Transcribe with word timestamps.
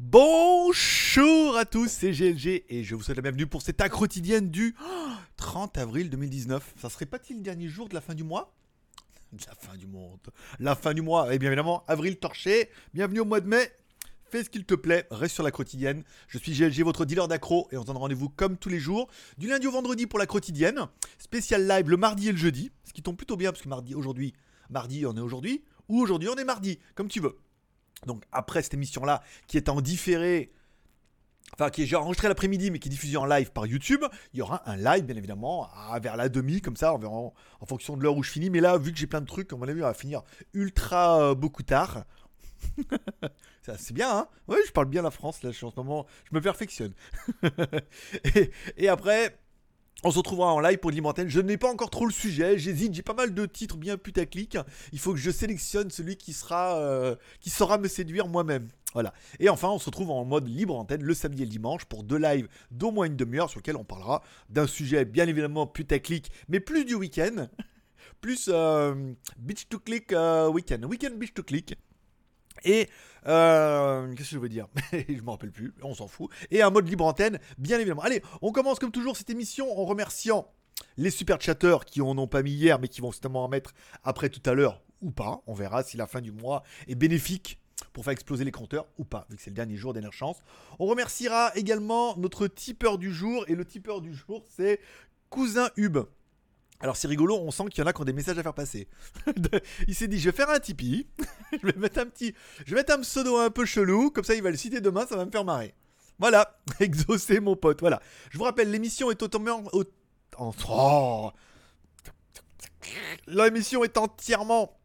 Bonjour 0.00 1.56
à 1.56 1.64
tous, 1.64 1.86
c'est 1.86 2.10
GLG 2.10 2.64
et 2.68 2.82
je 2.82 2.96
vous 2.96 3.04
souhaite 3.04 3.18
la 3.18 3.22
bienvenue 3.22 3.46
pour 3.46 3.62
cette 3.62 3.80
acte 3.80 3.94
quotidienne 3.94 4.50
du 4.50 4.74
30 5.36 5.78
avril 5.78 6.10
2019. 6.10 6.74
Ça 6.76 6.90
serait 6.90 7.06
pas-il 7.06 7.36
le 7.36 7.42
dernier 7.42 7.68
jour 7.68 7.88
de 7.88 7.94
la 7.94 8.00
fin 8.00 8.14
du 8.14 8.24
mois? 8.24 8.52
La 9.46 9.54
fin 9.54 9.76
du 9.76 9.86
monde. 9.86 10.18
La 10.58 10.74
fin 10.74 10.92
du 10.92 11.02
mois. 11.02 11.32
Et 11.32 11.38
bien 11.38 11.50
évidemment, 11.50 11.84
avril 11.86 12.18
torché. 12.18 12.68
Bienvenue 12.94 13.20
au 13.20 13.24
mois 13.24 13.40
de 13.40 13.46
mai. 13.46 13.70
Fais 14.24 14.42
ce 14.42 14.50
qu'il 14.50 14.64
te 14.64 14.74
plaît, 14.74 15.06
reste 15.12 15.36
sur 15.36 15.44
la 15.44 15.52
quotidienne. 15.52 16.02
Je 16.26 16.38
suis 16.38 16.52
GLG, 16.54 16.82
votre 16.82 17.04
dealer 17.04 17.28
d'accro, 17.28 17.68
et 17.70 17.76
on 17.76 17.82
se 17.82 17.86
donne 17.86 17.96
rendez-vous 17.96 18.28
comme 18.28 18.56
tous 18.56 18.70
les 18.70 18.80
jours, 18.80 19.08
du 19.38 19.46
lundi 19.46 19.68
au 19.68 19.70
vendredi 19.70 20.08
pour 20.08 20.18
la 20.18 20.26
quotidienne. 20.26 20.88
Spécial 21.18 21.68
live 21.68 21.88
le 21.88 21.96
mardi 21.96 22.28
et 22.28 22.32
le 22.32 22.38
jeudi, 22.38 22.72
ce 22.82 22.92
qui 22.92 23.02
tombe 23.02 23.16
plutôt 23.16 23.36
bien, 23.36 23.52
parce 23.52 23.62
que 23.62 23.68
mardi, 23.68 23.94
aujourd'hui, 23.94 24.32
mardi, 24.68 25.06
on 25.06 25.16
est 25.16 25.20
aujourd'hui, 25.20 25.62
ou 25.88 26.00
aujourd'hui, 26.00 26.28
on 26.28 26.36
est 26.36 26.44
mardi, 26.44 26.80
comme 26.96 27.06
tu 27.06 27.20
veux. 27.20 27.38
Donc 28.06 28.24
après 28.32 28.62
cette 28.62 28.74
émission-là, 28.74 29.22
qui 29.46 29.56
est 29.56 29.68
en 29.68 29.80
différé, 29.80 30.52
enfin 31.54 31.70
qui 31.70 31.82
est 31.82 31.94
enregistrée 31.94 32.28
l'après-midi, 32.28 32.70
mais 32.70 32.78
qui 32.78 32.88
est 32.88 32.90
diffusée 32.90 33.16
en 33.16 33.26
live 33.26 33.52
par 33.52 33.66
YouTube, 33.66 34.04
il 34.32 34.40
y 34.40 34.42
aura 34.42 34.68
un 34.68 34.76
live, 34.76 35.04
bien 35.04 35.16
évidemment, 35.16 35.68
vers 36.00 36.16
la 36.16 36.28
demi, 36.28 36.60
comme 36.60 36.76
ça, 36.76 36.94
en, 36.94 37.32
fonction 37.66 37.96
de 37.96 38.02
l'heure 38.02 38.16
où 38.16 38.22
je 38.22 38.30
finis. 38.30 38.50
Mais 38.50 38.60
là, 38.60 38.78
vu 38.78 38.92
que 38.92 38.98
j'ai 38.98 39.06
plein 39.06 39.20
de 39.20 39.26
trucs, 39.26 39.52
on 39.52 39.58
mon 39.58 39.68
avis, 39.68 39.82
on 39.82 39.86
va 39.86 39.94
finir 39.94 40.22
ultra 40.54 41.22
euh, 41.22 41.34
beaucoup 41.34 41.62
tard. 41.62 42.04
c'est 43.62 43.92
bien, 43.92 44.16
hein 44.16 44.28
Oui, 44.48 44.56
je 44.66 44.72
parle 44.72 44.86
bien 44.86 45.02
la 45.02 45.10
France, 45.10 45.42
là, 45.42 45.50
je 45.50 45.56
suis 45.56 45.66
en 45.66 45.70
ce 45.70 45.76
moment, 45.76 46.06
je 46.30 46.34
me 46.34 46.40
perfectionne. 46.40 46.92
et, 48.76 48.88
après, 48.88 49.38
on 50.04 50.10
se 50.10 50.18
retrouvera 50.18 50.52
en 50.52 50.60
live 50.60 50.78
pour 50.78 50.90
l'Immortel. 50.90 51.28
Je 51.28 51.40
n'ai 51.40 51.56
pas 51.56 51.70
encore 51.70 51.90
trop 51.90 52.06
le 52.06 52.12
sujet, 52.12 52.58
j'hésite, 52.58 52.94
j'ai 52.94 53.02
pas 53.02 53.14
mal 53.14 53.34
de 53.34 53.46
titres 53.46 53.76
bien 53.76 53.96
putaclic. 53.96 54.58
Il 54.92 54.98
faut 54.98 55.12
que 55.12 55.18
je 55.18 55.30
sélectionne 55.30 55.90
celui 55.90 56.16
qui 56.16 56.32
sera, 56.32 56.78
euh, 56.78 57.14
qui 57.40 57.50
saura 57.50 57.78
me 57.78 57.88
séduire 57.88 58.28
moi-même. 58.28 58.68
Voilà. 58.92 59.14
Et 59.40 59.48
enfin, 59.48 59.68
on 59.68 59.78
se 59.78 59.86
retrouve 59.86 60.10
en 60.10 60.24
mode 60.24 60.48
libre 60.48 60.76
antenne 60.76 61.02
le 61.02 61.14
samedi 61.14 61.42
et 61.42 61.46
le 61.46 61.50
dimanche 61.50 61.84
pour 61.86 62.02
deux 62.02 62.18
lives 62.18 62.48
d'au 62.70 62.90
moins 62.90 63.06
une 63.06 63.16
demi-heure 63.16 63.48
sur 63.48 63.60
lequel 63.60 63.76
on 63.76 63.84
parlera 63.84 64.22
d'un 64.50 64.66
sujet 64.66 65.04
bien 65.04 65.26
évidemment 65.26 65.66
putaclic, 65.66 66.30
mais 66.48 66.60
plus 66.60 66.84
du 66.84 66.94
week-end. 66.94 67.48
plus 68.20 68.50
euh, 68.52 68.94
beach 69.38 69.68
to 69.68 69.78
click 69.78 70.12
euh, 70.12 70.48
week-end. 70.48 70.82
Week-end 70.82 71.12
beach 71.16 71.34
to 71.34 71.42
click. 71.42 71.76
Et 72.64 72.88
euh, 73.26 74.12
qu'est-ce 74.14 74.30
que 74.30 74.34
je 74.36 74.40
veux 74.40 74.48
dire? 74.48 74.68
Je 74.92 75.20
me 75.22 75.30
rappelle 75.30 75.52
plus, 75.52 75.74
on 75.82 75.94
s'en 75.94 76.08
fout. 76.08 76.30
Et 76.50 76.62
un 76.62 76.70
mode 76.70 76.88
libre 76.88 77.04
antenne, 77.04 77.38
bien 77.58 77.78
évidemment. 77.78 78.02
Allez, 78.02 78.22
on 78.40 78.52
commence 78.52 78.78
comme 78.78 78.92
toujours 78.92 79.16
cette 79.16 79.30
émission 79.30 79.78
en 79.78 79.84
remerciant 79.84 80.48
les 80.96 81.10
super 81.10 81.40
chatteurs 81.40 81.84
qui 81.84 82.00
en 82.00 82.16
ont 82.18 82.26
pas 82.26 82.42
mis 82.42 82.52
hier, 82.52 82.78
mais 82.78 82.88
qui 82.88 83.00
vont 83.00 83.12
certainement 83.12 83.44
en 83.44 83.48
mettre 83.48 83.72
après 84.04 84.28
tout 84.28 84.42
à 84.48 84.54
l'heure 84.54 84.82
ou 85.00 85.10
pas. 85.10 85.42
On 85.46 85.54
verra 85.54 85.82
si 85.82 85.96
la 85.96 86.06
fin 86.06 86.20
du 86.20 86.32
mois 86.32 86.62
est 86.88 86.94
bénéfique 86.94 87.58
pour 87.92 88.04
faire 88.04 88.12
exploser 88.12 88.44
les 88.44 88.52
compteurs 88.52 88.86
ou 88.98 89.04
pas, 89.04 89.26
vu 89.28 89.36
que 89.36 89.42
c'est 89.42 89.50
le 89.50 89.56
dernier 89.56 89.76
jour 89.76 89.92
dernière 89.92 90.12
chance. 90.12 90.38
On 90.78 90.86
remerciera 90.86 91.52
également 91.54 92.16
notre 92.16 92.46
tipeur 92.46 92.98
du 92.98 93.12
jour, 93.12 93.44
et 93.48 93.54
le 93.54 93.64
tipeur 93.64 94.00
du 94.00 94.14
jour, 94.14 94.44
c'est 94.48 94.80
Cousin 95.30 95.70
Hub. 95.76 95.98
Alors 96.82 96.96
c'est 96.96 97.06
rigolo, 97.06 97.38
on 97.38 97.52
sent 97.52 97.64
qu'il 97.70 97.80
y 97.80 97.84
en 97.84 97.86
a 97.86 97.92
qui 97.92 98.00
ont 98.00 98.04
des 98.04 98.12
messages 98.12 98.36
à 98.38 98.42
faire 98.42 98.54
passer. 98.54 98.88
il 99.86 99.94
s'est 99.94 100.08
dit, 100.08 100.18
je 100.18 100.28
vais 100.30 100.36
faire 100.36 100.50
un 100.50 100.58
Tipeee, 100.58 101.06
je 101.52 101.64
vais 101.64 101.78
mettre 101.78 102.00
un 102.00 102.06
petit, 102.06 102.34
je 102.66 102.70
vais 102.70 102.80
mettre 102.80 102.94
un 102.94 103.00
pseudo 103.00 103.36
un 103.36 103.50
peu 103.50 103.64
chelou, 103.64 104.10
comme 104.10 104.24
ça 104.24 104.34
il 104.34 104.42
va 104.42 104.50
le 104.50 104.56
citer 104.56 104.80
demain, 104.80 105.06
ça 105.06 105.16
va 105.16 105.24
me 105.24 105.30
faire 105.30 105.44
marrer. 105.44 105.74
Voilà, 106.18 106.58
exaucé 106.80 107.38
mon 107.38 107.54
pote, 107.54 107.80
voilà. 107.80 108.02
Je 108.30 108.38
vous 108.38 108.44
rappelle, 108.44 108.70
l'émission 108.70 109.10
est 109.12 109.16
totalement... 109.16 109.62
En... 110.36 110.52
Oh. 110.68 111.30
L'émission 113.28 113.84
est 113.84 113.96
entièrement 113.96 114.76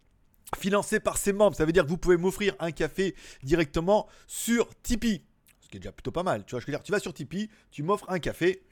financée 0.56 1.00
par 1.00 1.18
ses 1.18 1.34
membres, 1.34 1.58
ça 1.58 1.66
veut 1.66 1.72
dire 1.72 1.84
que 1.84 1.90
vous 1.90 1.98
pouvez 1.98 2.18
m'offrir 2.18 2.56
un 2.60 2.72
café 2.72 3.16
directement 3.42 4.08
sur 4.28 4.70
Tipeee. 4.84 5.24
Ce 5.62 5.68
qui 5.68 5.78
est 5.78 5.80
déjà 5.80 5.92
plutôt 5.92 6.12
pas 6.12 6.24
mal, 6.24 6.46
tu 6.46 6.52
vois, 6.52 6.60
je 6.60 6.68
veux 6.68 6.72
dire, 6.72 6.84
tu 6.84 6.92
vas 6.92 7.00
sur 7.00 7.14
Tipeee, 7.14 7.50
tu 7.72 7.82
m'offres 7.82 8.10
un 8.10 8.20
café, 8.20 8.64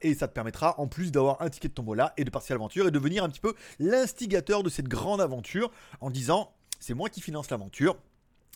et 0.00 0.14
ça 0.14 0.28
te 0.28 0.32
permettra 0.32 0.78
en 0.80 0.86
plus 0.86 1.12
d'avoir 1.12 1.40
un 1.42 1.50
ticket 1.50 1.68
de 1.68 1.74
tombola 1.74 2.12
et 2.16 2.24
de 2.24 2.30
partir 2.30 2.54
à 2.54 2.56
l'aventure 2.56 2.86
et 2.86 2.90
de 2.90 2.98
devenir 2.98 3.24
un 3.24 3.28
petit 3.28 3.40
peu 3.40 3.54
l'instigateur 3.78 4.62
de 4.62 4.70
cette 4.70 4.88
grande 4.88 5.20
aventure 5.20 5.70
en 6.00 6.10
disant 6.10 6.52
c'est 6.80 6.94
moi 6.94 7.08
qui 7.08 7.20
finance 7.20 7.50
l'aventure, 7.50 7.96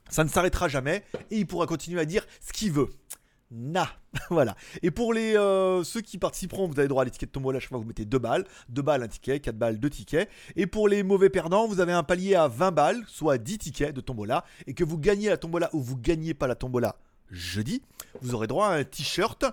ça 0.09 0.25
ne 0.25 0.29
s'arrêtera 0.29 0.69
jamais 0.69 1.05
et 1.31 1.39
il 1.39 1.47
pourra 1.47 1.67
continuer 1.67 2.01
à 2.01 2.05
dire 2.05 2.27
ce 2.41 2.53
qu'il 2.53 2.73
veut. 2.73 2.89
Na, 3.51 3.89
voilà. 4.31 4.55
Et 4.83 4.91
pour 4.91 5.15
les 5.15 5.35
euh, 5.35 5.83
ceux 5.83 6.03
qui 6.03 6.19
participeront, 6.19 6.69
vous 6.69 6.79
avez 6.79 6.89
droit 6.89 7.03
à 7.03 7.05
les 7.07 7.11
tickets 7.11 7.31
de 7.31 7.33
tombola. 7.33 7.61
Chaque 7.61 7.71
fois, 7.71 7.79
vous 7.79 7.87
mettez 7.87 8.05
2 8.05 8.19
balles, 8.19 8.45
2 8.69 8.83
balles 8.83 9.03
un 9.03 9.09
ticket, 9.09 9.41
4 9.41 9.57
balles 9.57 9.81
2 9.81 9.89
tickets. 9.89 10.29
Et 10.55 10.67
pour 10.67 10.87
les 10.87 11.03
mauvais 11.03 11.31
perdants, 11.31 11.67
vous 11.67 11.81
avez 11.81 11.93
un 11.93 12.03
palier 12.03 12.35
à 12.35 12.49
20 12.49 12.73
balles, 12.73 13.03
soit 13.07 13.39
10 13.39 13.59
tickets 13.59 13.95
de 13.95 14.03
tombola. 14.03 14.45
Et 14.67 14.75
que 14.75 14.85
vous 14.85 14.99
gagnez 14.99 15.31
la 15.31 15.39
tombola 15.39 15.71
ou 15.73 15.81
vous 15.81 15.97
gagnez 15.97 16.35
pas 16.35 16.47
la 16.47 16.57
tombola 16.57 16.97
jeudi, 17.31 17.83
vous 18.21 18.35
aurez 18.35 18.47
droit 18.47 18.69
à 18.69 18.75
un 18.75 18.85
t-shirt 18.85 19.45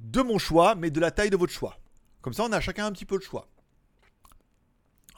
de 0.00 0.22
mon 0.22 0.38
choix, 0.38 0.74
mais 0.74 0.90
de 0.90 1.00
la 1.00 1.10
taille 1.10 1.30
de 1.30 1.36
votre 1.36 1.52
choix. 1.52 1.78
Comme 2.22 2.32
ça, 2.32 2.44
on 2.44 2.52
a 2.52 2.60
chacun 2.60 2.86
un 2.86 2.92
petit 2.92 3.06
peu 3.06 3.18
de 3.18 3.22
choix. 3.22 3.48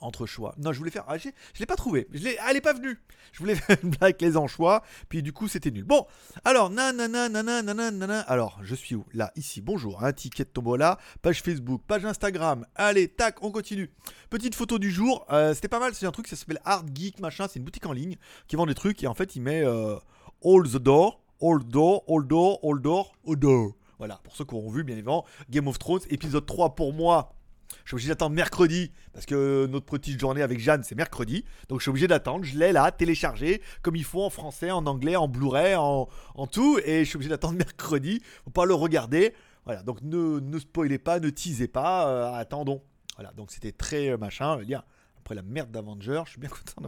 Entre 0.01 0.27
choix. 0.27 0.53
Non, 0.59 0.73
je 0.73 0.79
voulais 0.79 0.91
faire. 0.91 1.05
Ah, 1.07 1.17
je 1.17 1.31
l'ai 1.61 1.67
pas 1.67 1.77
trouvé. 1.77 2.09
Je 2.11 2.25
l'ai, 2.25 2.37
elle 2.49 2.57
est 2.57 2.61
pas 2.61 2.73
venue. 2.73 3.01
Je 3.31 3.39
voulais 3.39 3.55
faire 3.57 3.77
une 3.85 3.91
blague 3.91 4.03
avec 4.03 4.21
les 4.21 4.37
anchois. 4.37 4.83
Puis 5.09 5.23
du 5.23 5.33
coup, 5.33 5.47
c'était 5.47 5.71
nul. 5.71 5.85
Bon, 5.85 6.07
alors, 6.45 6.71
nanana, 6.71 7.29
nanana, 7.29 7.63
nanana. 7.63 8.21
Alors, 8.23 8.59
je 8.63 8.75
suis 8.75 8.97
où? 8.97 9.05
Là, 9.15 9.31
ici. 9.37 9.61
Bonjour. 9.61 10.03
Un 10.03 10.13
ticket 10.13 10.45
de 10.45 10.49
tombola. 10.49 10.99
Page 11.23 11.41
Facebook, 11.41 11.83
page 11.87 12.05
Instagram. 12.05 12.67
Allez, 12.75 13.07
tac, 13.07 13.45
on 13.45 13.53
continue. 13.53 13.93
Petite 14.29 14.57
photo 14.57 14.81
du 14.81 14.91
jour. 14.91 15.25
Euh, 15.31 15.55
c'était 15.55 15.69
pas 15.69 15.79
mal. 15.79 15.95
C'est 15.95 16.07
un 16.07 16.11
truc, 16.13 16.27
ça 16.27 16.35
s'appelle 16.35 16.61
Art 16.65 16.85
Geek, 16.93 17.21
machin. 17.21 17.47
C'est 17.49 17.61
une 17.61 17.65
boutique 17.65 17.87
en 17.87 17.93
ligne 17.93 18.17
qui 18.49 18.57
vend 18.57 18.67
des 18.67 18.75
trucs. 18.75 19.05
Et 19.05 19.07
en 19.07 19.15
fait, 19.15 19.37
il 19.37 19.43
met 19.43 19.65
euh, 19.65 19.97
All 20.45 20.65
the 20.65 20.79
Door. 20.79 21.23
All 21.41 21.63
Door, 21.65 22.05
All 22.09 22.27
Door, 22.27 22.61
All 22.63 22.81
Door, 22.81 23.13
All 23.27 23.37
Door. 23.37 23.75
Voilà, 24.03 24.19
pour 24.25 24.35
ceux 24.35 24.45
qui 24.45 24.53
auront 24.57 24.69
vu, 24.69 24.83
bien 24.83 24.97
évidemment, 24.97 25.25
Game 25.49 25.69
of 25.69 25.79
Thrones, 25.79 26.01
épisode 26.11 26.45
3 26.45 26.75
pour 26.75 26.93
moi. 26.93 27.37
Je 27.85 27.91
suis 27.91 27.95
obligé 27.95 28.09
d'attendre 28.09 28.35
mercredi 28.35 28.91
parce 29.13 29.27
que 29.27 29.67
notre 29.67 29.87
petite 29.87 30.19
journée 30.19 30.43
avec 30.43 30.59
Jeanne 30.59 30.83
c'est 30.83 30.97
mercredi. 30.97 31.45
Donc 31.69 31.79
je 31.79 31.85
suis 31.85 31.91
obligé 31.91 32.09
d'attendre. 32.09 32.45
Je 32.45 32.59
l'ai 32.59 32.73
là, 32.73 32.91
téléchargé 32.91 33.63
comme 33.81 33.95
il 33.95 34.03
faut 34.03 34.25
en 34.25 34.29
français, 34.29 34.73
en 34.73 34.87
anglais, 34.87 35.15
en 35.15 35.29
Blu-ray, 35.29 35.77
en, 35.77 36.09
tout. 36.51 36.81
Et 36.85 37.05
je 37.05 37.11
suis 37.11 37.15
obligé 37.15 37.31
d'attendre 37.31 37.55
mercredi. 37.59 38.21
Faut 38.43 38.51
pas 38.51 38.65
le 38.65 38.75
regarder. 38.75 39.35
Voilà, 39.67 39.85
donc 39.85 40.03
ne, 40.03 40.41
ne 40.41 40.59
spoilez 40.59 40.99
pas, 40.99 41.21
ne 41.21 41.31
teasez 41.31 41.69
pas. 41.69 42.09
Euh, 42.09 42.35
attendons. 42.35 42.83
Voilà, 43.15 43.31
donc 43.35 43.53
c'était 43.53 43.71
très 43.71 44.09
euh, 44.09 44.17
machin. 44.17 44.61
Dire, 44.65 44.83
après 45.21 45.37
la 45.37 45.43
merde 45.43 45.71
d'Avengers, 45.71 46.23
je 46.25 46.31
suis 46.31 46.41
bien 46.41 46.51
content 46.75 46.83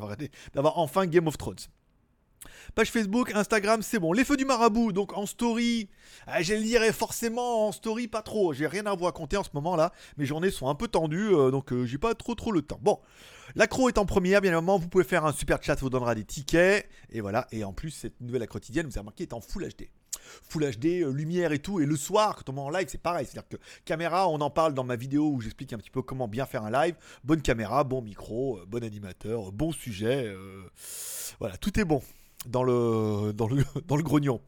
d'avoir 0.53 0.79
enfin 0.79 1.07
Game 1.07 1.29
of 1.29 1.39
Thrones. 1.39 1.55
Page 2.75 2.91
Facebook, 2.91 3.33
Instagram, 3.35 3.83
c'est 3.83 3.99
bon. 3.99 4.13
Les 4.13 4.25
feux 4.25 4.37
du 4.37 4.45
marabout, 4.45 4.93
donc 4.93 5.17
en 5.17 5.27
story. 5.27 5.89
Ah, 6.27 6.43
je 6.43 6.55
le 6.55 6.93
forcément 6.93 7.69
en 7.69 7.73
story, 7.73 8.09
pas 8.09 8.23
trop. 8.23 8.53
J'ai 8.53 8.67
rien 8.67 8.87
à 8.87 8.95
vous 8.95 9.05
raconter 9.05 9.37
en 9.37 9.45
ce 9.45 9.51
moment 9.55 9.77
là. 9.77 9.93
Mes 10.17 10.27
journées 10.27 10.51
sont 10.51 10.69
un 10.69 10.75
peu 10.75 10.89
tendues, 10.89 11.35
euh, 11.35 11.51
donc 11.51 11.73
euh, 11.73 11.85
j'ai 11.85 11.99
pas 11.99 12.15
trop 12.15 12.35
trop 12.35 12.51
le 12.51 12.63
temps. 12.63 12.79
Bon, 12.83 12.99
l'accro 13.55 13.89
est 13.89 13.99
en 13.99 14.07
première, 14.07 14.41
bien 14.41 14.51
évidemment. 14.51 14.79
Vous 14.79 14.89
pouvez 14.89 15.05
faire 15.05 15.25
un 15.25 15.33
super 15.33 15.63
chat, 15.63 15.77
ça 15.77 15.83
vous 15.83 15.91
donnera 15.91 16.15
des 16.15 16.25
tickets. 16.25 16.89
Et 17.11 17.21
voilà. 17.21 17.47
Et 17.53 17.65
en 17.65 17.73
plus, 17.73 17.91
cette 17.91 18.21
nouvelle 18.21 18.41
la 18.41 18.47
quotidienne, 18.47 18.87
vous 18.87 18.93
avez 18.93 19.01
remarqué, 19.01 19.23
est 19.23 19.33
en 19.33 19.41
full 19.41 19.69
HD. 19.69 19.89
Full 20.49 20.71
HD, 20.71 21.03
euh, 21.03 21.13
lumière 21.13 21.53
et 21.53 21.59
tout. 21.59 21.81
Et 21.81 21.87
le 21.87 21.97
soir, 21.97 22.37
quand 22.37 22.53
on 22.53 22.57
est 22.57 22.61
en 22.61 22.71
live, 22.71 22.89
c'est 22.91 23.01
pareil. 23.01 23.27
C'est-à-dire 23.27 23.49
que 23.49 23.57
caméra, 23.85 24.29
on 24.29 24.41
en 24.41 24.51
parle 24.51 24.75
dans 24.75 24.85
ma 24.85 24.97
vidéo 24.97 25.31
où 25.31 25.41
j'explique 25.41 25.73
un 25.73 25.79
petit 25.79 25.91
peu 25.91 26.03
comment 26.03 26.27
bien 26.27 26.47
faire 26.47 26.65
un 26.65 26.71
live. 26.71 26.97
Bonne 27.23 27.43
caméra, 27.43 27.85
bon 27.85 28.03
micro, 28.03 28.61
bon 28.67 28.83
animateur, 28.83 29.53
bon 29.53 29.71
sujet. 29.71 30.35
voilà, 31.39 31.57
tout 31.57 31.79
est 31.79 31.85
bon 31.85 32.03
dans 32.47 32.63
le, 32.63 33.33
dans 33.33 33.49
le, 33.49 33.65
dans 33.87 33.97
le 33.97 34.03
grognon. 34.03 34.41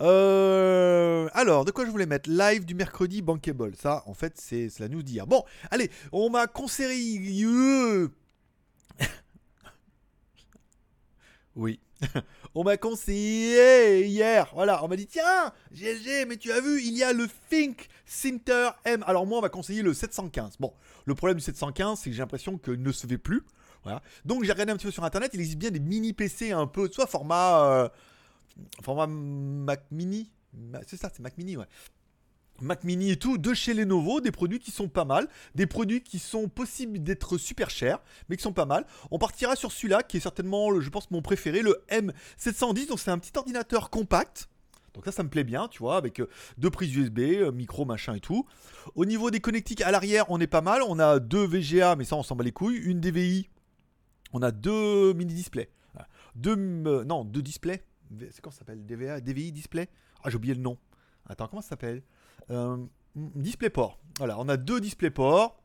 Euh, 0.00 1.28
alors, 1.34 1.64
de 1.64 1.70
quoi 1.70 1.84
je 1.84 1.90
voulais 1.90 2.06
mettre? 2.06 2.30
Live 2.30 2.64
du 2.64 2.74
mercredi 2.74 3.20
bankable. 3.22 3.74
Ça, 3.76 4.02
en 4.06 4.14
fait, 4.14 4.40
c'est 4.40 4.68
la 4.78 4.88
news 4.88 5.02
d'hier. 5.02 5.26
Bon, 5.26 5.44
allez, 5.70 5.90
on 6.12 6.30
m'a 6.30 6.46
conseillé. 6.46 8.08
oui. 11.56 11.80
on 12.54 12.64
m'a 12.64 12.76
conseillé 12.76 14.06
hier. 14.06 14.50
Voilà, 14.54 14.84
on 14.84 14.88
m'a 14.88 14.96
dit 14.96 15.06
tiens, 15.06 15.52
GLG, 15.72 16.26
mais 16.28 16.36
tu 16.36 16.52
as 16.52 16.60
vu, 16.60 16.80
il 16.82 16.96
y 16.96 17.02
a 17.02 17.12
le 17.12 17.28
Think 17.50 17.88
Center 18.06 18.70
M. 18.84 19.04
Alors, 19.06 19.26
moi, 19.26 19.38
on 19.38 19.42
m'a 19.42 19.48
conseillé 19.48 19.82
le 19.82 19.94
715. 19.94 20.56
Bon, 20.58 20.72
le 21.04 21.14
problème 21.14 21.38
du 21.38 21.44
715, 21.44 22.00
c'est 22.00 22.10
que 22.10 22.16
j'ai 22.16 22.22
l'impression 22.22 22.58
qu'il 22.58 22.82
ne 22.82 22.92
se 22.92 23.06
fait 23.06 23.18
plus. 23.18 23.42
Donc 24.24 24.44
j'ai 24.44 24.52
regardé 24.52 24.72
un 24.72 24.76
petit 24.76 24.86
peu 24.86 24.92
sur 24.92 25.04
internet, 25.04 25.30
il 25.34 25.40
existe 25.40 25.58
bien 25.58 25.70
des 25.70 25.80
mini 25.80 26.12
PC 26.12 26.52
un 26.52 26.66
peu, 26.66 26.88
soit 26.90 27.06
format, 27.06 27.64
euh, 27.64 27.88
format 28.82 29.06
Mac 29.06 29.84
Mini, 29.90 30.30
c'est 30.86 30.96
ça, 30.96 31.10
c'est 31.12 31.20
Mac 31.20 31.36
Mini, 31.38 31.56
ouais. 31.56 31.66
Mac 32.60 32.84
Mini 32.84 33.10
et 33.10 33.16
tout, 33.16 33.38
de 33.38 33.54
chez 33.54 33.74
Lenovo, 33.74 34.20
des 34.20 34.30
produits 34.30 34.60
qui 34.60 34.70
sont 34.70 34.88
pas 34.88 35.04
mal, 35.04 35.26
des 35.56 35.66
produits 35.66 36.00
qui 36.00 36.20
sont 36.20 36.48
possibles 36.48 37.02
d'être 37.02 37.36
super 37.36 37.70
chers, 37.70 37.98
mais 38.28 38.36
qui 38.36 38.42
sont 38.42 38.52
pas 38.52 38.66
mal. 38.66 38.86
On 39.10 39.18
partira 39.18 39.56
sur 39.56 39.72
celui-là, 39.72 40.02
qui 40.04 40.18
est 40.18 40.20
certainement, 40.20 40.80
je 40.80 40.88
pense, 40.88 41.10
mon 41.10 41.22
préféré, 41.22 41.62
le 41.62 41.82
M710, 41.90 42.88
donc 42.88 43.00
c'est 43.00 43.10
un 43.10 43.18
petit 43.18 43.32
ordinateur 43.36 43.90
compact. 43.90 44.48
Donc 44.94 45.06
ça, 45.06 45.12
ça 45.12 45.22
me 45.22 45.28
plaît 45.28 45.44
bien, 45.44 45.68
tu 45.68 45.78
vois, 45.78 45.96
avec 45.96 46.20
euh, 46.20 46.28
deux 46.58 46.70
prises 46.70 46.94
USB, 46.94 47.18
euh, 47.20 47.50
micro, 47.50 47.84
machin 47.84 48.14
et 48.14 48.20
tout. 48.20 48.46
Au 48.94 49.06
niveau 49.06 49.30
des 49.30 49.40
connectiques 49.40 49.80
à 49.80 49.90
l'arrière, 49.90 50.26
on 50.28 50.38
est 50.38 50.46
pas 50.46 50.60
mal. 50.60 50.82
On 50.86 50.98
a 50.98 51.18
deux 51.18 51.46
VGA, 51.46 51.96
mais 51.96 52.04
ça, 52.04 52.16
on 52.16 52.22
s'en 52.22 52.36
bat 52.36 52.44
les 52.44 52.52
couilles. 52.52 52.76
Une 52.76 53.00
DVI 53.00 53.48
on 54.32 54.42
a 54.42 54.50
deux 54.50 55.12
mini 55.14 55.34
displays. 55.34 55.70
deux, 56.34 56.56
euh, 56.56 57.04
non, 57.04 57.24
deux 57.24 57.42
displays. 57.42 57.82
C'est 58.30 58.40
comment 58.40 58.52
ça 58.52 58.60
s'appelle? 58.60 58.84
DVA, 58.84 59.20
DVI 59.20 59.52
display 59.52 59.88
Ah, 60.22 60.30
j'ai 60.30 60.36
oublié 60.36 60.54
le 60.54 60.60
nom. 60.60 60.76
Attends, 61.26 61.48
comment 61.48 61.62
ça 61.62 61.70
s'appelle? 61.70 62.02
Euh, 62.50 62.76
DisplayPort. 63.14 63.98
Voilà, 64.18 64.38
on 64.38 64.48
a 64.48 64.56
deux 64.56 64.80
DisplayPort. 64.80 65.61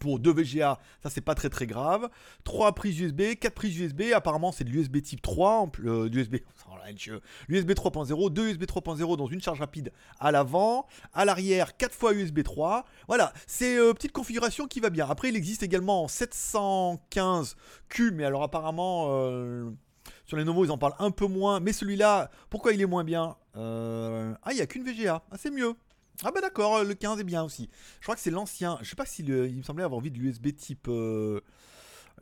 Pour 0.00 0.18
deux 0.18 0.32
VGA, 0.32 0.78
ça 1.02 1.10
c'est 1.10 1.20
pas 1.20 1.34
très 1.34 1.50
très 1.50 1.66
grave. 1.66 2.08
3 2.44 2.74
prises 2.74 2.98
USB, 3.00 3.34
4 3.38 3.54
prises 3.54 3.78
USB. 3.78 4.02
Apparemment, 4.14 4.50
c'est 4.52 4.64
de 4.64 4.70
l'USB 4.70 5.02
type 5.02 5.22
3. 5.22 5.58
en 5.58 5.68
plus- 5.68 5.88
euh, 5.88 6.08
je- 6.96 7.12
l'USB 7.48 7.72
3.0, 7.74 8.30
deux 8.30 8.48
USB 8.48 8.64
3.0 8.64 9.16
dans 9.16 9.26
une 9.26 9.40
charge 9.40 9.60
rapide 9.60 9.92
à 10.18 10.32
l'avant, 10.32 10.86
à 11.12 11.24
l'arrière 11.24 11.76
4 11.76 11.94
fois 11.94 12.14
USB 12.14 12.42
3. 12.42 12.84
Voilà, 13.06 13.32
c'est 13.46 13.76
euh, 13.78 13.92
petite 13.92 14.12
configuration 14.12 14.66
qui 14.66 14.80
va 14.80 14.90
bien. 14.90 15.06
Après, 15.08 15.28
il 15.28 15.36
existe 15.36 15.62
également 15.62 16.04
en 16.04 16.08
715Q, 16.08 18.10
mais 18.12 18.24
alors 18.24 18.42
apparemment 18.42 19.06
euh, 19.10 19.70
sur 20.26 20.36
les 20.36 20.44
nouveaux 20.44 20.64
ils 20.64 20.70
en 20.70 20.78
parlent 20.78 20.94
un 20.98 21.10
peu 21.10 21.26
moins. 21.26 21.60
Mais 21.60 21.72
celui-là, 21.72 22.30
pourquoi 22.50 22.72
il 22.72 22.80
est 22.80 22.86
moins 22.86 23.04
bien? 23.04 23.36
Euh, 23.56 24.34
Ah, 24.42 24.52
il 24.52 24.56
n'y 24.56 24.62
a 24.62 24.66
qu'une 24.66 24.84
VGA. 24.84 25.22
Ah, 25.30 25.36
c'est 25.38 25.50
mieux. 25.50 25.74
Ah 26.24 26.30
bah 26.30 26.40
d'accord, 26.40 26.84
le 26.84 26.94
15 26.94 27.20
est 27.20 27.24
bien 27.24 27.42
aussi. 27.42 27.68
Je 28.00 28.04
crois 28.04 28.14
que 28.14 28.20
c'est 28.20 28.30
l'ancien. 28.30 28.78
Je 28.82 28.88
sais 28.88 28.96
pas 28.96 29.06
si 29.06 29.22
il 29.22 29.56
me 29.56 29.62
semblait 29.62 29.84
avoir 29.84 29.98
envie 29.98 30.10
de 30.10 30.18
l'USB 30.18 30.54
type. 30.54 30.86
Euh, 30.88 31.40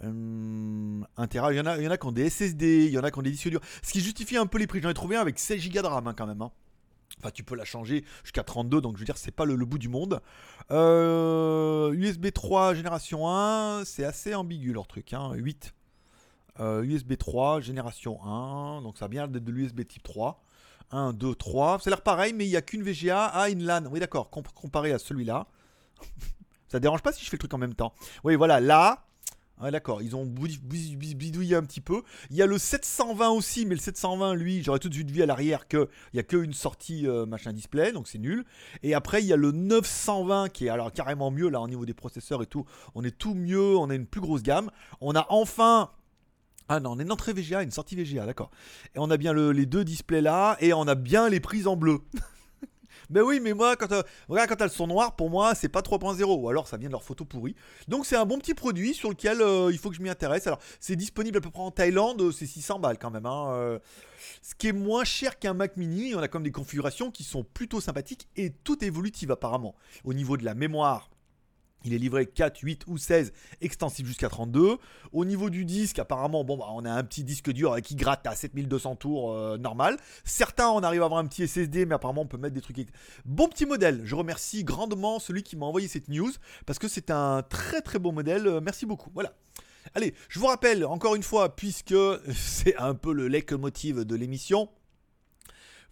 euh, 0.03 1.01
1 1.17 1.27
Tera. 1.27 1.53
Il 1.53 1.57
y, 1.57 1.61
en 1.61 1.67
a, 1.67 1.77
il 1.77 1.85
y 1.85 1.89
en 1.89 1.91
a 1.91 1.99
qui 1.99 2.07
ont 2.07 2.13
des 2.13 2.31
SSD, 2.31 2.87
il 2.87 2.93
y 2.93 2.99
en 2.99 3.05
a 3.05 3.11
qui 3.11 3.19
ont 3.19 3.23
des 3.23 3.31
disques 3.31 3.49
durs. 3.49 3.61
Ce 3.83 3.93
qui 3.93 4.01
justifie 4.01 4.37
un 4.37 4.47
peu 4.47 4.59
les 4.59 4.67
prix. 4.67 4.81
J'en 4.81 4.91
ai 4.91 4.95
trouvé 4.95 5.17
un 5.17 5.21
avec 5.21 5.39
16 5.39 5.69
Go 5.71 5.83
de 5.83 5.87
RAM 5.87 6.07
hein, 6.07 6.15
quand 6.17 6.27
même. 6.27 6.41
hein. 6.41 6.51
Enfin, 7.19 7.31
tu 7.31 7.43
peux 7.43 7.55
la 7.55 7.65
changer 7.65 8.05
jusqu'à 8.23 8.45
32, 8.45 8.81
donc 8.81 8.95
je 8.97 9.01
veux 9.01 9.05
dire, 9.05 9.19
c'est 9.19 9.31
pas 9.31 9.45
le, 9.45 9.57
bout 9.57 9.79
du 9.79 9.89
monde. 9.89 10.23
Euh, 10.71 11.93
USB 11.93 12.33
3 12.33 12.73
génération 12.73 13.29
1, 13.29 13.85
c'est 13.85 14.05
assez 14.05 14.35
ambigu 14.35 14.73
leur 14.73 14.87
truc. 14.87 15.13
Hein, 15.13 15.33
8. 15.35 15.75
Euh, 16.61 16.83
USB 16.83 17.17
3 17.19 17.61
génération 17.61 18.25
1, 18.25 18.83
donc 18.83 18.97
ça 18.97 19.09
vient 19.09 19.29
d'être 19.29 19.45
de 19.45 19.53
l'USB 19.53 19.87
type 19.87 20.03
3. 20.03 20.43
1, 20.91 21.13
2, 21.13 21.35
3. 21.35 21.79
Ça 21.81 21.89
a 21.89 21.91
l'air 21.91 22.03
pareil, 22.03 22.33
mais 22.33 22.47
il 22.47 22.51
n'y 22.51 22.57
a 22.57 22.63
qu'une 22.63 22.83
VGA 22.83 23.25
à 23.27 23.49
une 23.49 23.65
LAN. 23.65 23.85
Oui, 23.91 24.01
d'accord, 24.01 24.31
comp- 24.31 24.53
comparé 24.55 24.93
à 24.93 24.99
celui-là. 24.99 25.47
ça 26.69 26.81
dérange 26.81 27.03
pas 27.03 27.13
si 27.13 27.25
je 27.25 27.31
fais 27.31 27.37
le 27.37 27.41
truc 27.41 27.55
en 27.55 27.59
même 27.59 27.75
temps. 27.75 27.93
Oui, 28.25 28.37
voilà, 28.37 28.61
là. 28.61 29.05
Ouais, 29.63 29.71
d'accord, 29.71 30.01
ils 30.01 30.17
ont 30.17 30.25
bidouillé 30.25 31.55
un 31.55 31.63
petit 31.63 31.83
peu. 31.83 32.03
Il 32.31 32.37
y 32.37 32.41
a 32.41 32.47
le 32.47 32.57
720 32.57 33.29
aussi, 33.29 33.67
mais 33.67 33.75
le 33.75 33.81
720, 33.81 34.33
lui, 34.35 34.63
j'aurais 34.63 34.79
tout 34.79 34.89
de 34.89 34.95
suite 34.95 35.11
vu 35.11 35.23
à 35.23 35.27
l'arrière 35.27 35.69
qu'il 35.69 35.87
n'y 36.15 36.21
a 36.21 36.23
qu'une 36.23 36.55
sortie 36.55 37.07
euh, 37.07 37.27
machin 37.27 37.53
display, 37.53 37.93
donc 37.93 38.09
c'est 38.09 38.17
nul. 38.17 38.47
Et 38.83 38.95
après, 38.95 39.21
il 39.23 39.27
y 39.27 39.35
a 39.35 39.37
le 39.37 39.53
920 39.53 40.49
qui 40.49 40.65
est 40.65 40.71
alors 40.71 40.91
carrément 40.93 41.31
mieux, 41.31 41.51
là, 41.51 41.61
au 41.61 41.69
niveau 41.69 41.85
des 41.85 41.93
processeurs 41.93 42.43
et 42.43 42.47
tout. 42.47 42.65
On 42.95 43.05
est 43.05 43.11
tout 43.11 43.35
mieux, 43.35 43.77
on 43.77 43.91
a 43.91 43.95
une 43.95 44.07
plus 44.07 44.23
grosse 44.23 44.43
gamme. 44.43 44.71
On 45.03 45.15
a 45.15 45.27
enfin 45.29 45.91
ah 46.73 46.79
non, 46.79 46.93
on 46.93 46.99
a 46.99 47.03
une 47.03 47.11
entrée 47.11 47.33
VGA, 47.33 47.63
une 47.65 47.73
sortie 47.73 47.97
VGA, 47.97 48.27
d'accord. 48.27 48.51
Et 48.95 48.99
on 49.01 49.11
a 49.11 49.17
bien 49.17 49.33
le- 49.33 49.51
les 49.51 49.67
deux 49.67 49.85
displays 49.85 50.21
là, 50.21 50.57
et 50.61 50.73
on 50.73 50.87
a 50.87 50.95
bien 50.95 51.29
les 51.29 51.41
prises 51.41 51.67
en 51.67 51.75
bleu. 51.77 51.99
ben 53.11 53.23
oui, 53.23 53.41
mais 53.41 53.55
moi, 53.55 53.75
quand, 53.75 53.91
euh, 53.91 54.03
regarde, 54.29 54.49
quand 54.51 54.61
elles 54.63 54.71
sont 54.71 54.87
noires, 54.87 55.17
pour 55.17 55.31
moi, 55.31 55.57
c'est 55.57 55.69
pas 55.69 55.83
3.0, 55.83 56.23
ou 56.41 56.49
alors 56.49 56.69
ça 56.69 56.77
vient 56.77 56.89
de 56.89 56.93
leur 56.93 57.03
photo 57.03 57.25
pourrie. 57.25 57.57
Donc 57.89 58.07
c'est 58.07 58.15
un 58.15 58.25
bon 58.25 58.39
petit 58.39 58.55
produit 58.55 58.95
sur 58.95 59.09
lequel 59.11 59.41
euh, 59.43 59.71
il 59.73 59.79
faut 59.79 59.91
que 59.91 59.97
je 59.97 60.03
m'y 60.03 60.11
intéresse. 60.11 60.47
Alors, 60.47 60.61
c'est 60.79 60.95
disponible 60.95 61.39
à 61.39 61.41
peu 61.41 61.51
près 61.51 61.63
en 61.63 61.73
Thaïlande, 61.73 62.23
euh, 62.23 62.31
c'est 62.31 62.47
600 62.47 62.79
balles 62.79 62.99
quand 62.99 63.11
même. 63.11 63.27
hein, 63.27 63.81
ce 64.43 64.55
qui 64.55 64.69
est 64.69 64.73
moins 64.73 65.03
cher 65.05 65.41
qu'un 65.41 65.55
Mac 65.55 65.77
mini, 65.77 66.15
on 66.15 66.21
a 66.21 66.29
comme 66.29 66.45
des 66.45 66.53
configurations 66.53 67.11
qui 67.11 67.25
sont 67.25 67.43
plutôt 67.43 67.81
sympathiques, 67.81 68.29
et 68.37 68.51
tout 68.51 68.85
évolutive 68.85 69.33
apparemment. 69.33 69.75
Au 70.05 70.15
niveau 70.15 70.37
de 70.37 70.45
la 70.45 70.55
mémoire, 70.55 71.10
il 71.85 71.95
est 71.95 71.99
livré 71.99 72.27
4, 72.27 72.59
8 72.59 72.85
ou 72.87 72.99
16, 72.99 73.33
extensible 73.61 74.09
jusqu'à 74.09 74.29
32. 74.29 74.77
Au 75.13 75.25
niveau 75.25 75.51
du 75.51 75.65
disque, 75.65 75.99
apparemment, 75.99 76.45
bon, 76.45 76.57
bah, 76.57 76.67
on 76.73 76.85
a 76.85 76.91
un 76.91 77.03
petit 77.05 77.25
disque 77.25 77.51
dur 77.51 77.73
euh, 77.73 77.81
qui 77.81 77.95
gratte 77.95 78.27
à 78.27 78.35
7200 78.35 78.97
tours 78.97 79.33
euh, 79.33 79.57
normal. 79.57 79.97
Certains, 80.25 80.69
on 80.69 80.83
arrive 80.83 81.03
à 81.03 81.07
avoir 81.07 81.21
un 81.21 81.27
petit 81.27 81.47
SSD, 81.47 81.87
mais 81.87 81.95
apparemment, 81.95 82.23
on 82.23 82.27
peut 82.27 82.39
mettre 82.39 82.55
des 82.55 82.61
trucs. 82.61 82.77
Bon 83.25 83.49
petit 83.49 83.67
modèle. 83.67 84.03
Je 84.05 84.15
remercie 84.15 84.65
grandement 84.65 85.19
celui 85.19 85.43
qui 85.43 85.57
m'a 85.57 85.67
envoyé 85.67 85.89
cette 85.89 86.09
news 86.09 86.31
parce 86.67 86.79
que 86.79 86.89
c'est 86.89 87.11
un 87.11 87.43
très 87.43 87.81
très 87.81 87.99
beau 87.99 88.13
modèle. 88.13 88.47
Euh, 88.47 88.61
Merci 88.61 88.87
beaucoup. 88.87 89.11
Voilà. 89.15 89.33
Allez, 89.95 90.15
je 90.29 90.39
vous 90.39 90.47
rappelle 90.47 90.85
encore 90.85 91.15
une 91.15 91.23
fois, 91.23 91.57
puisque 91.57 91.95
c'est 92.35 92.77
un 92.77 92.95
peu 92.95 93.13
le 93.13 93.29
leitmotiv 93.29 94.05
de 94.05 94.15
l'émission. 94.17 94.69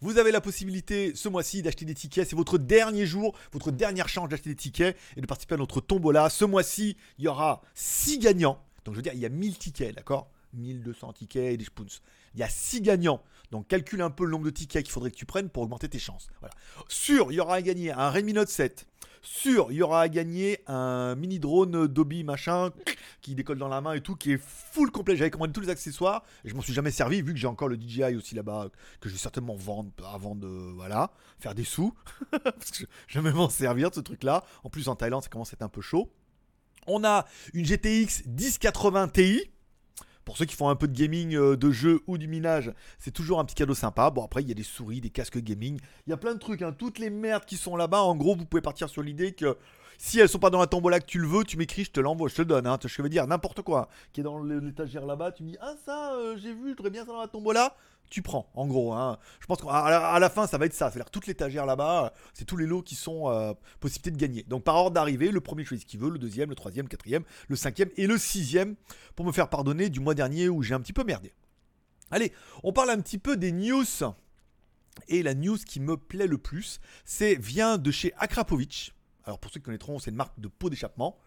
Vous 0.01 0.17
avez 0.17 0.31
la 0.31 0.39
possibilité 0.39 1.11
ce 1.13 1.27
mois-ci 1.27 1.61
d'acheter 1.61 1.83
des 1.83 1.93
tickets. 1.93 2.29
C'est 2.29 2.35
votre 2.35 2.57
dernier 2.57 3.05
jour, 3.05 3.35
votre 3.51 3.71
dernière 3.71 4.07
chance 4.07 4.29
d'acheter 4.29 4.49
des 4.49 4.55
tickets 4.55 4.97
et 5.17 5.21
de 5.21 5.25
participer 5.25 5.55
à 5.55 5.57
notre 5.57 5.81
tombola. 5.81 6.29
Ce 6.29 6.45
mois-ci, 6.45 6.95
il 7.17 7.25
y 7.25 7.27
aura 7.27 7.61
6 7.75 8.19
gagnants. 8.19 8.63
Donc 8.85 8.95
je 8.95 8.99
veux 8.99 9.03
dire, 9.03 9.13
il 9.13 9.19
y 9.19 9.25
a 9.25 9.29
1000 9.29 9.57
tickets, 9.57 9.95
d'accord? 9.95 10.31
1200 10.53 11.13
tickets 11.13 11.53
et 11.53 11.57
des 11.57 11.65
spoons. 11.65 11.85
Il 12.33 12.39
y 12.39 12.43
a 12.43 12.49
6 12.49 12.81
gagnants. 12.81 13.21
Donc 13.51 13.67
calcule 13.67 14.01
un 14.01 14.09
peu 14.09 14.23
le 14.23 14.31
nombre 14.31 14.45
de 14.45 14.51
tickets 14.51 14.83
qu'il 14.83 14.91
faudrait 14.91 15.11
que 15.11 15.17
tu 15.17 15.25
prennes 15.25 15.49
pour 15.49 15.63
augmenter 15.63 15.89
tes 15.89 15.99
chances. 15.99 16.29
Voilà. 16.39 16.55
Sûr, 16.87 17.31
il 17.31 17.35
y 17.35 17.39
aura 17.41 17.55
à 17.55 17.61
gagner 17.61 17.91
un 17.91 18.09
Redmi 18.09 18.33
Note 18.33 18.47
7. 18.47 18.87
Sûr, 19.21 19.67
il 19.69 19.77
y 19.77 19.81
aura 19.81 20.01
à 20.01 20.07
gagner 20.07 20.59
un 20.67 21.15
mini 21.15 21.39
drone 21.39 21.87
Dobby 21.87 22.23
machin 22.23 22.71
qui 23.21 23.35
décolle 23.35 23.57
dans 23.57 23.67
la 23.67 23.81
main 23.81 23.93
et 23.93 24.01
tout, 24.01 24.15
qui 24.15 24.33
est 24.33 24.41
full 24.41 24.91
complet. 24.91 25.15
J'avais 25.15 25.29
commandé 25.29 25.53
tous 25.53 25.61
les 25.61 25.69
accessoires 25.69 26.23
et 26.43 26.49
je 26.49 26.55
m'en 26.55 26.61
suis 26.61 26.73
jamais 26.73 26.91
servi 26.91 27.21
vu 27.21 27.33
que 27.33 27.39
j'ai 27.39 27.47
encore 27.47 27.67
le 27.67 27.75
DJI 27.75 28.15
aussi 28.15 28.35
là-bas 28.35 28.69
que 28.99 29.09
je 29.09 29.13
vais 29.13 29.19
certainement 29.19 29.55
vendre 29.55 29.91
avant 30.13 30.35
de 30.35 30.47
voilà 30.47 31.11
faire 31.39 31.55
des 31.55 31.63
sous 31.63 31.93
parce 32.31 32.71
que 32.71 32.83
je 33.07 33.19
vais 33.19 33.31
m'en 33.33 33.49
servir 33.49 33.89
de 33.89 33.95
ce 33.95 34.01
truc-là. 34.01 34.43
En 34.63 34.69
plus 34.69 34.87
en 34.87 34.95
Thaïlande, 34.95 35.23
ça 35.23 35.29
commence 35.29 35.53
à 35.53 35.55
être 35.55 35.61
un 35.63 35.69
peu 35.69 35.81
chaud. 35.81 36.11
On 36.87 37.03
a 37.03 37.25
une 37.53 37.65
GTX 37.65 38.25
1080 38.27 39.07
Ti. 39.09 39.51
Pour 40.25 40.37
ceux 40.37 40.45
qui 40.45 40.55
font 40.55 40.69
un 40.69 40.75
peu 40.75 40.87
de 40.87 40.95
gaming, 40.95 41.35
euh, 41.35 41.57
de 41.57 41.71
jeu 41.71 42.01
ou 42.05 42.19
du 42.19 42.27
minage, 42.27 42.71
c'est 42.99 43.09
toujours 43.09 43.39
un 43.39 43.45
petit 43.45 43.55
cadeau 43.55 43.73
sympa. 43.73 44.11
Bon, 44.11 44.23
après, 44.23 44.43
il 44.43 44.47
y 44.47 44.51
a 44.51 44.53
des 44.53 44.61
souris, 44.63 45.01
des 45.01 45.09
casques 45.09 45.39
gaming. 45.39 45.79
Il 46.05 46.11
y 46.11 46.13
a 46.13 46.17
plein 46.17 46.35
de 46.35 46.39
trucs. 46.39 46.61
hein. 46.61 46.71
Toutes 46.71 46.99
les 46.99 47.09
merdes 47.09 47.45
qui 47.45 47.57
sont 47.57 47.75
là-bas, 47.75 48.03
en 48.03 48.15
gros, 48.15 48.35
vous 48.35 48.45
pouvez 48.45 48.61
partir 48.61 48.89
sur 48.89 49.01
l'idée 49.01 49.31
que 49.31 49.57
si 49.99 50.17
elles 50.17 50.29
sont 50.29 50.39
pas 50.39 50.49
dans 50.49 50.61
la 50.61 50.67
tombola 50.67 51.01
que 51.01 51.05
tu 51.05 51.19
le 51.19 51.27
veux, 51.27 51.43
tu 51.43 51.57
m'écris, 51.57 51.83
je 51.83 51.91
te 51.91 51.99
l'envoie, 51.99 52.29
je 52.29 52.35
te 52.35 52.41
le 52.41 52.47
donne. 52.47 52.65
Hein. 52.65 52.79
Je 52.83 53.01
veux 53.01 53.09
dire, 53.09 53.27
n'importe 53.27 53.61
quoi 53.61 53.89
qui 54.13 54.21
est 54.21 54.23
dans 54.23 54.41
l'étagère 54.41 55.05
là-bas, 55.05 55.33
tu 55.33 55.43
me 55.43 55.49
dis, 55.49 55.57
ah, 55.59 55.75
ça, 55.85 56.13
euh, 56.13 56.37
j'ai 56.37 56.53
vu, 56.53 56.71
je 56.71 56.77
voudrais 56.77 56.89
bien 56.89 57.05
ça 57.05 57.11
dans 57.11 57.19
la 57.19 57.27
tombola. 57.27 57.75
Tu 58.09 58.21
prends, 58.21 58.49
en 58.55 58.65
gros. 58.65 58.93
Hein. 58.93 59.19
Je 59.41 59.45
pense 59.45 59.61
qu'à 59.61 60.19
la, 60.19 60.29
fin, 60.29 60.47
ça 60.47 60.57
va 60.57 60.65
être 60.65 60.73
ça. 60.73 60.89
C'est-à-dire 60.89 61.11
toute 61.11 61.27
l'étagère 61.27 61.65
là-bas, 61.65 62.05
euh, 62.05 62.09
c'est 62.33 62.45
tous 62.45 62.55
les 62.55 62.65
lots 62.65 62.81
qui 62.81 62.95
sont 62.95 63.29
euh, 63.29 63.53
possibilité 63.81 64.11
de 64.11 64.17
gagner. 64.17 64.43
Donc 64.43 64.63
par 64.63 64.77
ordre 64.77 64.91
d'arrivée, 64.91 65.31
le 65.31 65.41
premier 65.41 65.65
choisit 65.65 65.85
ce 65.85 65.91
qu'il 65.91 65.99
veut, 65.99 66.09
le 66.09 66.17
deuxième, 66.17 66.49
le 66.49 66.55
troisième, 66.55 66.85
le 66.85 66.89
quatrième, 66.89 67.23
le 67.49 67.57
cinquième 67.57 67.89
et 67.97 68.07
le 68.07 68.17
sixième 68.17 68.77
pour 69.17 69.25
me 69.25 69.33
faire 69.33 69.49
pardonner 69.49 69.89
du 69.89 69.99
mois 69.99 70.15
dernier 70.15 70.47
où 70.47 70.63
j'ai 70.63 70.73
un 70.73 70.79
petit 70.79 70.93
peu 70.93 71.03
merdé. 71.03 71.33
Allez, 72.09 72.31
on 72.63 72.71
parle 72.71 72.89
un 72.91 73.01
petit 73.01 73.17
peu 73.17 73.35
des 73.35 73.51
news. 73.51 73.83
Et 75.09 75.23
la 75.23 75.33
news 75.33 75.57
qui 75.57 75.79
me 75.79 75.97
plaît 75.97 76.27
le 76.27 76.37
plus, 76.37 76.79
c'est 77.03 77.35
vient 77.35 77.77
de 77.77 77.91
chez 77.91 78.13
Akrapovic. 78.17 78.93
Alors 79.25 79.39
pour 79.39 79.51
ceux 79.51 79.59
qui 79.59 79.65
connaîtront, 79.65 79.99
c'est 79.99 80.11
une 80.11 80.17
marque 80.17 80.39
de 80.39 80.47
pot 80.47 80.69
d'échappement 80.69 81.19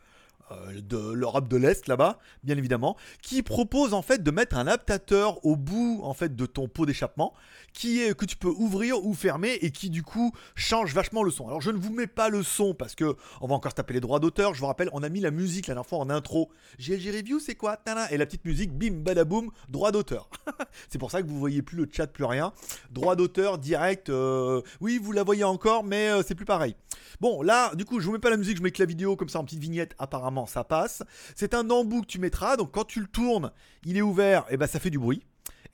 de 0.81 1.13
l'Europe 1.13 1.49
de 1.49 1.57
l'Est 1.57 1.89
là-bas, 1.89 2.19
bien 2.45 2.57
évidemment, 2.57 2.97
qui 3.23 3.43
propose 3.43 3.95
en 3.95 4.03
fait 4.03 4.23
de 4.23 4.31
mettre 4.31 4.57
un 4.57 4.67
adaptateur 4.67 5.45
au 5.45 5.57
bout 5.57 6.01
en 6.03 6.15
fait 6.15 6.35
de 6.37 6.47
ton 6.47 6.69
pot 6.69 6.87
d'échappement, 6.87 7.35
qui 7.73 8.01
est 8.01 8.17
que 8.17 8.25
tu 8.25 8.37
peux 8.37 8.49
ouvrir 8.49 9.05
ou 9.05 9.15
fermer 9.15 9.59
et 9.61 9.71
qui 9.71 9.91
du 9.91 10.03
coup 10.03 10.33
change 10.55 10.95
vachement 10.95 11.23
le 11.23 11.31
son. 11.31 11.47
Alors 11.49 11.61
je 11.61 11.71
ne 11.71 11.79
vous 11.79 11.93
mets 11.93 12.07
pas 12.07 12.29
le 12.29 12.43
son 12.43 12.75
parce 12.75 12.95
que 12.95 13.17
on 13.41 13.49
va 13.49 13.55
encore 13.55 13.75
taper 13.75 13.95
les 13.95 14.01
droits 14.01 14.21
d'auteur. 14.21 14.55
Je 14.55 14.61
vous 14.61 14.67
rappelle, 14.67 14.91
on 14.93 15.03
a 15.03 15.09
mis 15.09 15.21
la 15.21 15.31
musique 15.31 15.67
la 15.67 15.75
dernière 15.75 15.89
fois 15.89 15.99
en 15.99 16.11
intro. 16.11 16.51
GLG 16.79 17.17
Review, 17.17 17.41
c'est 17.41 17.55
quoi? 17.55 17.79
Et 18.11 18.17
la 18.17 18.27
petite 18.27 18.45
musique, 18.45 18.73
bim 18.73 19.03
badaboum, 19.03 19.51
droit 19.69 19.93
d'auteur. 19.93 20.29
c'est 20.89 20.99
pour 20.99 21.11
ça 21.11 21.23
que 21.23 21.27
vous 21.27 21.39
voyez 21.39 21.63
plus 21.63 21.77
le 21.77 21.89
chat, 21.91 22.07
plus 22.07 22.25
rien. 22.25 22.53
Droit 22.91 23.17
d'auteur 23.17 23.59
direct. 23.59 24.09
euh, 24.09 24.63
oui, 24.81 24.99
vous 25.03 25.13
la 25.13 25.23
voyez 25.23 25.45
encore, 25.45 25.85
mais 25.85 26.09
euh, 26.09 26.23
c'est 26.27 26.35
plus 26.35 26.45
pareil. 26.45 26.77
Bon, 27.21 27.43
là, 27.43 27.75
du 27.75 27.85
coup, 27.85 28.01
je 28.01 28.07
vous 28.07 28.13
mets 28.13 28.19
pas 28.19 28.31
la 28.31 28.37
musique, 28.37 28.57
je 28.57 28.63
mets 28.63 28.71
que 28.71 28.83
la 28.83 28.87
vidéo 28.87 29.17
comme 29.17 29.29
ça 29.29 29.39
en 29.39 29.45
petite 29.45 29.61
vignette. 29.61 29.95
Apparemment, 29.99 30.32
ça 30.47 30.65
passe. 30.65 31.03
C'est 31.35 31.55
un 31.55 31.69
embout 31.71 32.03
que 32.03 32.07
tu 32.07 32.19
mettras. 32.19 32.57
Donc, 32.57 32.73
quand 32.73 32.85
tu 32.85 33.01
le 33.01 33.07
tournes, 33.07 33.53
il 33.85 33.97
est 33.97 34.03
ouvert, 34.03 34.45
et 34.51 34.57
ben 34.57 34.67
ça 34.67 34.81
fait 34.81 34.91
du 34.91 34.99
bruit. 34.99 35.23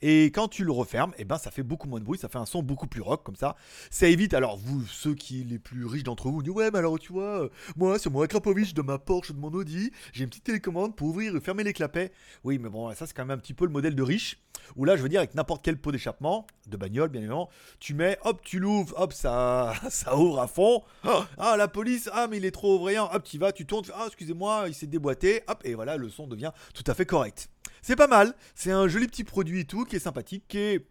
Et 0.00 0.26
quand 0.26 0.46
tu 0.46 0.64
le 0.64 0.70
refermes, 0.70 1.12
et 1.18 1.24
ben 1.24 1.38
ça 1.38 1.50
fait 1.50 1.64
beaucoup 1.64 1.88
moins 1.88 1.98
de 1.98 2.04
bruit, 2.04 2.18
ça 2.18 2.28
fait 2.28 2.38
un 2.38 2.46
son 2.46 2.62
beaucoup 2.62 2.86
plus 2.86 3.00
rock 3.00 3.24
comme 3.24 3.34
ça. 3.34 3.56
Ça 3.90 4.06
évite, 4.06 4.32
alors 4.32 4.56
vous, 4.56 4.86
ceux 4.86 5.14
qui 5.14 5.42
les 5.42 5.58
plus 5.58 5.86
riches 5.86 6.04
d'entre 6.04 6.28
vous, 6.28 6.40
dites 6.40 6.52
ouais, 6.52 6.70
mais 6.70 6.78
alors 6.78 7.00
tu 7.00 7.12
vois, 7.12 7.42
euh, 7.42 7.48
moi 7.76 7.98
sur 7.98 8.12
mon 8.12 8.22
Akrapovic 8.22 8.74
de 8.74 8.82
ma 8.82 8.98
Porsche, 8.98 9.32
de 9.32 9.38
mon 9.38 9.48
Audi, 9.48 9.90
j'ai 10.12 10.22
une 10.22 10.30
petite 10.30 10.44
télécommande 10.44 10.94
pour 10.94 11.08
ouvrir 11.08 11.34
et 11.34 11.40
fermer 11.40 11.64
les 11.64 11.72
clapets. 11.72 12.12
Oui, 12.44 12.58
mais 12.58 12.68
bon, 12.68 12.94
ça 12.94 13.06
c'est 13.06 13.12
quand 13.12 13.24
même 13.24 13.36
un 13.36 13.40
petit 13.40 13.54
peu 13.54 13.64
le 13.64 13.72
modèle 13.72 13.96
de 13.96 14.02
riche. 14.02 14.38
Où 14.76 14.84
là, 14.84 14.96
je 14.96 15.02
veux 15.02 15.08
dire, 15.08 15.20
avec 15.20 15.34
n'importe 15.34 15.64
quel 15.64 15.78
pot 15.78 15.90
d'échappement, 15.90 16.46
de 16.66 16.76
bagnole 16.76 17.08
bien 17.08 17.20
évidemment, 17.20 17.48
tu 17.80 17.94
mets, 17.94 18.18
hop, 18.22 18.40
tu 18.42 18.60
l'ouvres, 18.60 18.94
hop, 18.98 19.12
ça, 19.12 19.72
ça 19.90 20.16
ouvre 20.16 20.40
à 20.40 20.46
fond. 20.46 20.82
Oh, 21.04 21.22
ah, 21.38 21.56
la 21.56 21.66
police, 21.66 22.08
ah, 22.12 22.28
mais 22.28 22.36
il 22.36 22.44
est 22.44 22.50
trop 22.50 22.76
ouvriant, 22.76 23.10
hop, 23.12 23.24
tu 23.24 23.38
vas, 23.38 23.50
tu 23.50 23.66
tournes, 23.66 23.84
ah, 23.94 24.04
excusez-moi, 24.06 24.64
il 24.68 24.74
s'est 24.74 24.86
déboîté, 24.86 25.42
hop, 25.48 25.60
et 25.64 25.74
voilà, 25.74 25.96
le 25.96 26.08
son 26.08 26.26
devient 26.28 26.52
tout 26.74 26.84
à 26.86 26.94
fait 26.94 27.06
correct. 27.06 27.48
C'est 27.82 27.96
pas 27.96 28.06
mal, 28.06 28.34
c'est 28.54 28.72
un 28.72 28.88
joli 28.88 29.06
petit 29.06 29.24
produit 29.24 29.60
et 29.60 29.64
tout, 29.64 29.84
qui 29.84 29.96
est 29.96 30.00
sympathique, 30.00 30.44
qui 30.48 30.58
est... 30.58 30.86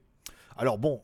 Alors 0.58 0.78
bon, 0.78 1.02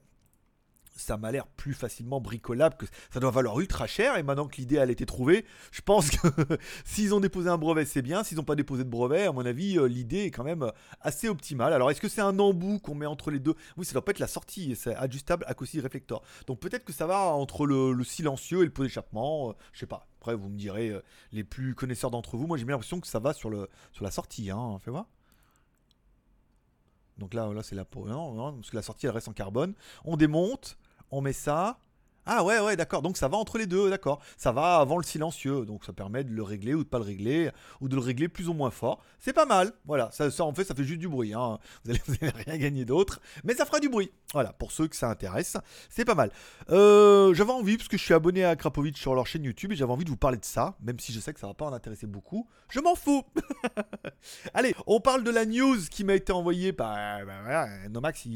ça 0.95 1.17
m'a 1.17 1.31
l'air 1.31 1.47
plus 1.47 1.73
facilement 1.73 2.21
bricolable 2.21 2.75
que 2.77 2.85
ça 3.11 3.19
doit 3.19 3.31
valoir 3.31 3.59
ultra 3.59 3.87
cher 3.87 4.17
et 4.17 4.23
maintenant 4.23 4.47
que 4.47 4.57
l'idée 4.57 4.77
a 4.79 4.85
été 4.85 5.05
trouvée 5.05 5.45
je 5.71 5.81
pense 5.81 6.09
que 6.09 6.27
s'ils 6.85 7.13
ont 7.13 7.19
déposé 7.19 7.49
un 7.49 7.57
brevet 7.57 7.85
c'est 7.85 8.01
bien. 8.01 8.23
S'ils 8.23 8.37
n'ont 8.37 8.43
pas 8.43 8.55
déposé 8.55 8.83
de 8.83 8.89
brevet 8.89 9.23
à 9.23 9.31
mon 9.31 9.45
avis 9.45 9.77
euh, 9.77 9.85
l'idée 9.85 10.25
est 10.25 10.31
quand 10.31 10.43
même 10.43 10.63
euh, 10.63 10.71
assez 11.01 11.29
optimale. 11.29 11.73
Alors 11.73 11.91
est-ce 11.91 12.01
que 12.01 12.09
c'est 12.09 12.21
un 12.21 12.37
embout 12.39 12.79
qu'on 12.79 12.95
met 12.95 13.05
entre 13.05 13.31
les 13.31 13.39
deux? 13.39 13.55
Oui 13.77 13.85
ça 13.85 13.93
doit 13.93 14.05
pas 14.05 14.11
être 14.11 14.19
la 14.19 14.27
sortie 14.27 14.75
c'est 14.75 14.95
adjustable 14.95 15.45
à 15.47 15.53
réflecteur 15.81 16.21
donc 16.47 16.59
peut-être 16.59 16.83
que 16.83 16.93
ça 16.93 17.07
va 17.07 17.19
entre 17.19 17.65
le, 17.65 18.03
silencieux 18.03 18.61
et 18.61 18.65
le 18.65 18.71
pot 18.71 18.83
d'échappement 18.83 19.49
euh, 19.49 19.53
je 19.71 19.79
sais 19.79 19.85
pas. 19.85 20.07
Après 20.19 20.35
vous 20.35 20.49
me 20.49 20.57
direz 20.57 20.93
les 21.33 21.43
plus 21.43 21.75
connaisseurs 21.75 22.11
d'entre 22.11 22.37
vous. 22.37 22.47
Moi 22.47 22.57
j'ai 22.57 22.65
bien 22.65 22.73
l'impression 22.73 22.99
que 22.99 23.07
ça 23.07 23.19
va 23.19 23.33
sur, 23.33 23.49
sur 23.91 24.03
la 24.03 24.11
sortie 24.11 24.51
hein 24.51 24.77
fais 24.83 24.91
voir 24.91 25.07
donc 27.17 27.33
là, 27.33 27.51
là 27.53 27.63
c'est 27.63 27.75
la 27.75 27.85
peau. 27.85 28.07
Non, 28.07 28.33
non, 28.33 28.53
parce 28.53 28.69
que 28.69 28.75
la 28.75 28.81
sortie 28.81 29.05
elle 29.05 29.13
reste 29.13 29.27
en 29.27 29.33
carbone. 29.33 29.73
On 30.05 30.17
démonte 30.17 30.77
on 31.13 31.21
met 31.21 31.33
ça. 31.33 31.77
Ah 32.25 32.43
ouais, 32.43 32.59
ouais, 32.59 32.75
d'accord. 32.75 33.01
Donc 33.01 33.17
ça 33.17 33.27
va 33.27 33.37
entre 33.37 33.57
les 33.57 33.67
deux, 33.67 33.89
d'accord. 33.89 34.21
Ça 34.37 34.51
va 34.51 34.77
avant 34.77 34.97
le 34.97 35.03
silencieux. 35.03 35.65
Donc 35.65 35.83
ça 35.85 35.93
permet 35.93 36.23
de 36.23 36.31
le 36.31 36.43
régler 36.43 36.73
ou 36.73 36.83
de 36.83 36.89
pas 36.89 36.99
le 36.99 37.03
régler, 37.03 37.51
ou 37.81 37.89
de 37.89 37.95
le 37.95 38.01
régler 38.01 38.29
plus 38.29 38.47
ou 38.47 38.53
moins 38.53 38.71
fort. 38.71 39.03
C'est 39.19 39.33
pas 39.33 39.45
mal. 39.45 39.73
Voilà, 39.85 40.09
ça, 40.11 40.29
en 40.43 40.53
fait, 40.53 40.63
ça 40.63 40.75
fait 40.75 40.83
juste 40.83 40.99
du 40.99 41.09
bruit. 41.09 41.33
Hein. 41.33 41.59
Vous, 41.85 42.15
allez, 42.21 42.31
rien 42.45 42.57
gagner 42.57 42.85
d'autre. 42.85 43.19
Mais 43.43 43.53
ça 43.53 43.65
fera 43.65 43.79
du 43.79 43.89
bruit. 43.89 44.11
Voilà, 44.33 44.53
pour 44.53 44.71
ceux 44.71 44.87
que 44.87 44.95
ça 44.95 45.09
intéresse, 45.09 45.57
c'est 45.89 46.05
pas 46.05 46.15
mal. 46.15 46.31
Euh, 46.69 47.33
j'avais 47.33 47.51
envie, 47.51 47.77
parce 47.77 47.87
que 47.87 47.97
je 47.97 48.03
suis 48.03 48.13
abonné 48.13 48.43
à 48.45 48.55
Krapovic 48.55 48.97
sur 48.97 49.13
leur 49.15 49.27
chaîne 49.27 49.43
YouTube, 49.43 49.71
et 49.71 49.75
j'avais 49.75 49.91
envie 49.91 50.05
de 50.05 50.09
vous 50.09 50.17
parler 50.17 50.37
de 50.37 50.45
ça, 50.45 50.75
même 50.81 50.99
si 50.99 51.13
je 51.13 51.19
sais 51.19 51.33
que 51.33 51.39
ça 51.39 51.47
va 51.47 51.53
pas 51.53 51.65
en 51.65 51.73
intéresser 51.73 52.07
beaucoup. 52.07 52.47
Je 52.69 52.79
m'en 52.79 52.95
fous. 52.95 53.23
Allez, 54.53 54.73
on 54.87 54.99
parle 54.99 55.23
de 55.23 55.31
la 55.31 55.45
news 55.45 55.77
qui 55.91 56.03
m'a 56.03 56.15
été 56.15 56.31
envoyée 56.31 56.73
par 56.73 56.95
bah, 57.25 57.67
Nomax. 57.89 58.27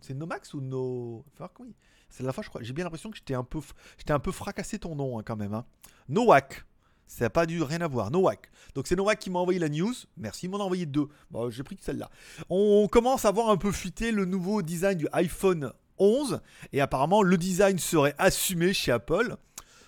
C'est 0.00 0.14
Nomax 0.14 0.54
ou 0.54 0.60
No. 0.60 1.24
Enfin, 1.34 1.50
comment 1.52 1.70
c'est 2.16 2.22
la 2.22 2.32
fois, 2.32 2.44
je 2.44 2.48
crois. 2.48 2.62
J'ai 2.62 2.72
bien 2.72 2.84
l'impression 2.84 3.10
que 3.10 3.16
j'étais 3.16 3.34
un 3.34 3.42
peu, 3.42 3.58
j'étais 3.98 4.12
un 4.12 4.20
peu 4.20 4.30
fracassé 4.30 4.78
ton 4.78 4.94
nom 4.94 5.18
hein, 5.18 5.22
quand 5.26 5.34
même. 5.34 5.52
Hein. 5.52 5.64
Nowak. 6.08 6.64
Ça 7.08 7.24
n'a 7.24 7.30
pas 7.30 7.44
dû 7.44 7.60
rien 7.60 7.80
à 7.80 7.88
voir. 7.88 8.12
Nowak. 8.12 8.52
Donc 8.76 8.86
c'est 8.86 8.94
Nowak 8.94 9.18
qui 9.18 9.30
m'a 9.30 9.40
envoyé 9.40 9.58
la 9.58 9.68
news. 9.68 9.92
Merci, 10.16 10.46
il 10.46 10.50
m'en 10.50 10.58
a 10.58 10.62
envoyé 10.62 10.86
deux. 10.86 11.08
Bon, 11.32 11.50
j'ai 11.50 11.64
pris 11.64 11.76
que 11.76 11.82
celle-là. 11.82 12.08
On 12.48 12.86
commence 12.86 13.24
à 13.24 13.32
voir 13.32 13.50
un 13.50 13.56
peu 13.56 13.72
fuiter 13.72 14.12
le 14.12 14.26
nouveau 14.26 14.62
design 14.62 14.96
du 14.96 15.08
iPhone 15.12 15.72
11. 15.98 16.40
Et 16.72 16.80
apparemment, 16.80 17.20
le 17.20 17.36
design 17.36 17.80
serait 17.80 18.14
assumé 18.16 18.72
chez 18.72 18.92
Apple. 18.92 19.36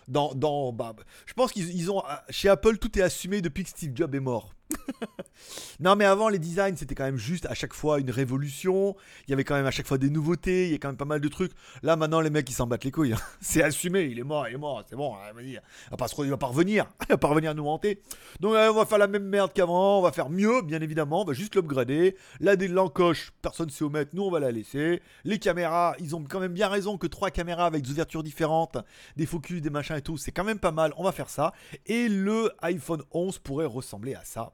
Dans, 0.09 0.35
dans 0.35 0.73
bah, 0.73 0.97
je 1.27 1.33
pense 1.33 1.53
qu'ils 1.53 1.93
ont. 1.93 2.03
Chez 2.31 2.49
Apple, 2.49 2.79
tout 2.79 2.99
est 2.99 3.03
assumé 3.03 3.41
depuis 3.41 3.63
que 3.63 3.71
Steve 3.71 3.93
Jobs 3.95 4.15
est 4.17 4.21
mort. 4.21 4.56
non, 5.81 5.97
mais 5.97 6.05
avant, 6.05 6.29
les 6.29 6.39
designs, 6.39 6.77
c'était 6.77 6.95
quand 6.95 7.05
même 7.05 7.17
juste 7.17 7.47
à 7.47 7.55
chaque 7.55 7.75
fois 7.75 8.01
une 8.01 8.11
révolution. 8.11 8.97
Il 9.27 9.31
y 9.31 9.35
avait 9.35 9.45
quand 9.45 9.55
même 9.55 9.67
à 9.67 9.71
chaque 9.71 9.87
fois 9.87 9.99
des 9.99 10.11
nouveautés. 10.11 10.67
Il 10.67 10.73
y 10.73 10.75
a 10.75 10.79
quand 10.79 10.89
même 10.89 10.97
pas 10.97 11.05
mal 11.05 11.21
de 11.21 11.29
trucs. 11.29 11.53
Là, 11.83 11.97
maintenant, 11.97 12.21
les 12.21 12.31
mecs, 12.31 12.49
ils 12.49 12.55
s'en 12.55 12.67
battent 12.67 12.85
les 12.85 12.91
couilles. 12.91 13.13
Hein. 13.13 13.21
c'est 13.41 13.63
assumé. 13.63 14.05
Il 14.05 14.19
est 14.19 14.25
mort, 14.25 14.49
il 14.49 14.55
est 14.55 14.59
mort. 14.59 14.83
C'est 14.89 14.97
bon. 14.97 15.15
Hein, 15.15 15.33
il 15.43 15.61
va 15.91 15.97
pas, 15.97 16.07
il 16.19 16.31
va 16.31 16.37
pas 16.37 16.47
revenir. 16.47 16.87
il 17.03 17.09
va 17.09 17.19
pas 17.19 17.29
revenir 17.29 17.55
nous 17.55 17.67
hanter. 17.67 18.03
Donc, 18.41 18.55
on 18.55 18.73
va 18.75 18.87
faire 18.87 18.99
la 18.99 19.09
même 19.09 19.25
merde 19.25 19.53
qu'avant. 19.53 19.99
On 19.99 20.03
va 20.03 20.13
faire 20.13 20.31
mieux, 20.31 20.63
bien 20.63 20.81
évidemment. 20.81 21.23
On 21.23 21.25
va 21.25 21.33
juste 21.33 21.55
l'upgrader. 21.55 22.17
Là, 22.41 22.57
des 22.57 22.69
l'encoche, 22.69 23.33
personne 23.43 23.71
sait 23.71 23.85
où 23.85 23.91
mettre. 23.91 24.15
Nous, 24.15 24.23
on 24.23 24.31
va 24.31 24.41
la 24.41 24.51
laisser. 24.51 25.03
Les 25.25 25.39
caméras, 25.39 25.95
ils 25.99 26.15
ont 26.15 26.25
quand 26.25 26.41
même 26.41 26.53
bien 26.53 26.69
raison 26.69 26.99
que 26.99 27.07
trois 27.07 27.31
caméras 27.31 27.67
avec 27.67 27.83
des 27.83 27.91
ouvertures 27.91 28.23
différentes, 28.23 28.79
des 29.17 29.27
focus, 29.27 29.63
des 29.63 29.71
machins 29.71 29.97
et 29.97 30.03
tout, 30.03 30.17
c'est 30.17 30.33
quand 30.33 30.45
même 30.45 30.59
pas 30.59 30.73
mal. 30.73 30.93
On 30.97 31.05
va 31.05 31.13
faire 31.13 31.31
ça. 31.31 31.53
Et 31.87 32.09
le 32.09 32.53
iPhone 32.63 33.03
11 33.13 33.39
pourrait 33.39 33.67
ressembler 33.67 34.15
à 34.15 34.25
ça. 34.25 34.53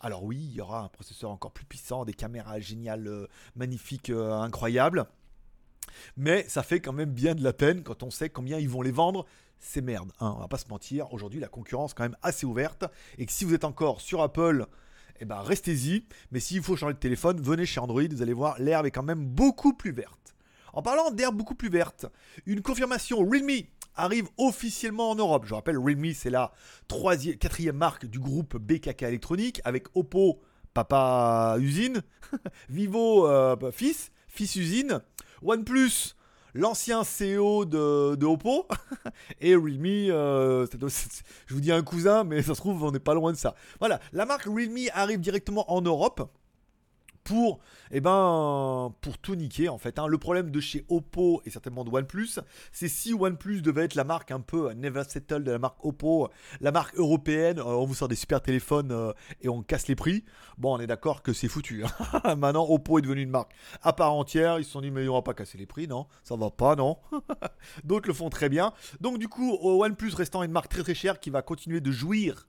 Alors 0.00 0.24
oui, 0.24 0.36
il 0.36 0.52
y 0.52 0.60
aura 0.60 0.80
un 0.80 0.88
processeur 0.88 1.30
encore 1.30 1.52
plus 1.52 1.64
puissant, 1.64 2.04
des 2.04 2.12
caméras 2.12 2.58
géniales, 2.58 3.06
euh, 3.06 3.28
magnifiques, 3.54 4.10
euh, 4.10 4.32
incroyables. 4.32 5.06
Mais 6.16 6.44
ça 6.48 6.62
fait 6.62 6.80
quand 6.80 6.92
même 6.92 7.12
bien 7.12 7.34
de 7.34 7.44
la 7.44 7.52
peine 7.52 7.82
quand 7.82 8.02
on 8.02 8.10
sait 8.10 8.28
combien 8.28 8.58
ils 8.58 8.68
vont 8.68 8.82
les 8.82 8.90
vendre. 8.90 9.26
C'est 9.60 9.80
merde, 9.80 10.10
hein, 10.18 10.34
on 10.36 10.40
va 10.40 10.48
pas 10.48 10.58
se 10.58 10.68
mentir. 10.68 11.12
Aujourd'hui, 11.12 11.38
la 11.38 11.46
concurrence 11.46 11.92
est 11.92 11.94
quand 11.94 12.02
même 12.02 12.16
assez 12.22 12.46
ouverte. 12.46 12.84
Et 13.16 13.26
que 13.26 13.32
si 13.32 13.44
vous 13.44 13.54
êtes 13.54 13.64
encore 13.64 14.00
sur 14.00 14.22
Apple, 14.22 14.66
eh 15.20 15.24
ben 15.24 15.40
restez-y. 15.40 16.04
Mais 16.32 16.40
s'il 16.40 16.62
faut 16.62 16.76
changer 16.76 16.94
de 16.94 16.98
téléphone, 16.98 17.40
venez 17.40 17.64
chez 17.64 17.78
Android, 17.78 18.02
vous 18.10 18.22
allez 18.22 18.32
voir, 18.32 18.58
l'herbe 18.58 18.86
est 18.86 18.90
quand 18.90 19.04
même 19.04 19.24
beaucoup 19.24 19.72
plus 19.72 19.92
verte. 19.92 20.34
En 20.72 20.82
parlant 20.82 21.12
d'herbe 21.12 21.36
beaucoup 21.36 21.54
plus 21.54 21.68
verte, 21.68 22.06
une 22.46 22.62
confirmation 22.62 23.18
Realme 23.18 23.66
arrive 23.96 24.28
officiellement 24.38 25.10
en 25.10 25.14
Europe. 25.14 25.44
Je 25.46 25.54
rappelle, 25.54 25.78
Realme, 25.78 26.12
c'est 26.14 26.30
la 26.30 26.52
troisième, 26.88 27.36
quatrième 27.36 27.76
marque 27.76 28.06
du 28.06 28.18
groupe 28.18 28.56
BKK 28.56 29.02
Électronique, 29.02 29.60
avec 29.64 29.86
Oppo, 29.94 30.40
papa 30.74 31.56
usine, 31.58 32.02
Vivo, 32.68 33.26
euh, 33.26 33.56
fils, 33.72 34.10
fils 34.28 34.56
usine, 34.56 35.00
OnePlus, 35.42 36.14
l'ancien 36.54 37.02
CEO 37.02 37.64
de, 37.64 38.24
Oppo, 38.24 38.66
et 39.40 39.54
Realme, 39.54 39.86
euh, 40.10 40.66
je 41.46 41.54
vous 41.54 41.60
dis 41.60 41.72
un 41.72 41.82
cousin, 41.82 42.24
mais 42.24 42.42
ça 42.42 42.54
se 42.54 42.60
trouve, 42.60 42.82
on 42.82 42.92
n'est 42.92 42.98
pas 42.98 43.14
loin 43.14 43.32
de 43.32 43.36
ça. 43.36 43.54
Voilà, 43.78 44.00
la 44.12 44.26
marque 44.26 44.44
Realme 44.44 44.88
arrive 44.94 45.20
directement 45.20 45.70
en 45.72 45.82
Europe 45.82 46.30
pour, 47.24 47.60
eh 47.90 48.00
ben, 48.00 48.94
pour 49.00 49.18
tout 49.18 49.34
niquer 49.34 49.68
en 49.68 49.78
fait. 49.78 49.98
Hein. 49.98 50.06
Le 50.06 50.18
problème 50.18 50.50
de 50.50 50.60
chez 50.60 50.84
Oppo 50.88 51.42
et 51.44 51.50
certainement 51.50 51.84
de 51.84 51.90
OnePlus, 51.90 52.40
c'est 52.72 52.88
si 52.88 53.14
OnePlus 53.14 53.62
devait 53.62 53.84
être 53.84 53.94
la 53.94 54.04
marque 54.04 54.30
un 54.30 54.40
peu 54.40 54.72
never 54.72 55.04
settle 55.06 55.44
de 55.44 55.52
la 55.52 55.58
marque 55.58 55.84
Oppo, 55.84 56.28
la 56.60 56.72
marque 56.72 56.96
européenne, 56.96 57.58
euh, 57.58 57.64
on 57.64 57.86
vous 57.86 57.94
sort 57.94 58.08
des 58.08 58.16
super 58.16 58.40
téléphones 58.40 58.92
euh, 58.92 59.12
et 59.40 59.48
on 59.48 59.62
casse 59.62 59.88
les 59.88 59.94
prix. 59.94 60.24
Bon, 60.58 60.76
on 60.76 60.80
est 60.80 60.86
d'accord 60.86 61.22
que 61.22 61.32
c'est 61.32 61.48
foutu. 61.48 61.84
Hein. 61.84 62.34
Maintenant, 62.36 62.66
Oppo 62.68 62.98
est 62.98 63.02
devenu 63.02 63.22
une 63.22 63.30
marque 63.30 63.52
à 63.82 63.92
part 63.92 64.12
entière. 64.12 64.58
Ils 64.58 64.64
se 64.64 64.70
sont 64.70 64.80
dit, 64.80 64.90
mais 64.90 65.06
on 65.08 65.14
va 65.14 65.22
pas 65.22 65.34
casser 65.34 65.58
les 65.58 65.66
prix, 65.66 65.88
non 65.88 66.06
Ça 66.24 66.36
va 66.36 66.50
pas, 66.50 66.76
non 66.76 66.98
D'autres 67.84 68.08
le 68.08 68.14
font 68.14 68.30
très 68.30 68.48
bien. 68.48 68.72
Donc, 69.00 69.18
du 69.18 69.28
coup, 69.28 69.58
OnePlus 69.62 70.14
restant 70.14 70.42
une 70.42 70.52
marque 70.52 70.68
très 70.68 70.82
très 70.82 70.94
chère 70.94 71.20
qui 71.20 71.30
va 71.30 71.42
continuer 71.42 71.80
de 71.80 71.90
jouir 71.90 72.46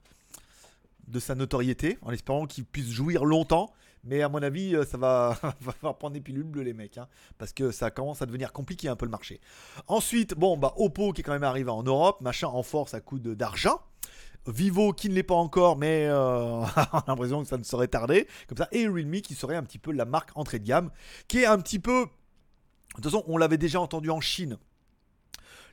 de 1.07 1.19
sa 1.19 1.35
notoriété 1.35 1.97
en 2.01 2.11
espérant 2.11 2.45
qu'il 2.45 2.65
puisse 2.65 2.89
jouir 2.89 3.25
longtemps 3.25 3.73
mais 4.03 4.21
à 4.21 4.29
mon 4.29 4.41
avis, 4.41 4.75
euh, 4.75 4.83
ça 4.83 4.97
va, 4.97 5.37
va 5.81 5.93
prendre 5.93 6.13
des 6.13 6.21
pilules 6.21 6.43
bleues, 6.43 6.63
les 6.63 6.73
mecs. 6.73 6.97
Hein, 6.97 7.07
parce 7.37 7.53
que 7.53 7.71
ça 7.71 7.89
commence 7.89 8.21
à 8.21 8.25
devenir 8.25 8.51
compliqué 8.51 8.89
un 8.89 8.95
peu 8.95 9.05
le 9.05 9.11
marché. 9.11 9.39
Ensuite, 9.87 10.33
bon, 10.33 10.57
bah, 10.57 10.73
Oppo 10.77 11.13
qui 11.13 11.21
est 11.21 11.23
quand 11.23 11.31
même 11.31 11.43
arrivé 11.43 11.69
en 11.69 11.83
Europe. 11.83 12.21
Machin 12.21 12.47
en 12.47 12.63
force 12.63 12.93
à 12.93 12.99
coup 12.99 13.19
d'argent. 13.19 13.79
Vivo 14.45 14.91
qui 14.91 15.07
ne 15.07 15.13
l'est 15.13 15.23
pas 15.23 15.35
encore, 15.35 15.77
mais 15.77 16.05
euh, 16.07 16.15
on 16.93 16.97
a 16.97 17.03
l'impression 17.07 17.41
que 17.41 17.47
ça 17.47 17.57
ne 17.57 17.63
serait 17.63 17.87
tardé. 17.87 18.27
Comme 18.47 18.57
ça. 18.57 18.67
Et 18.73 18.87
Realme 18.87 19.21
qui 19.21 19.35
serait 19.35 19.55
un 19.55 19.63
petit 19.63 19.79
peu 19.79 19.93
la 19.93 20.05
marque 20.05 20.31
entrée 20.35 20.59
de 20.59 20.65
gamme. 20.65 20.91
Qui 21.29 21.39
est 21.39 21.45
un 21.45 21.59
petit 21.59 21.79
peu. 21.79 22.05
De 22.05 23.01
toute 23.01 23.05
façon, 23.05 23.23
on 23.27 23.37
l'avait 23.37 23.57
déjà 23.57 23.79
entendu 23.79 24.09
en 24.09 24.19
Chine. 24.19 24.57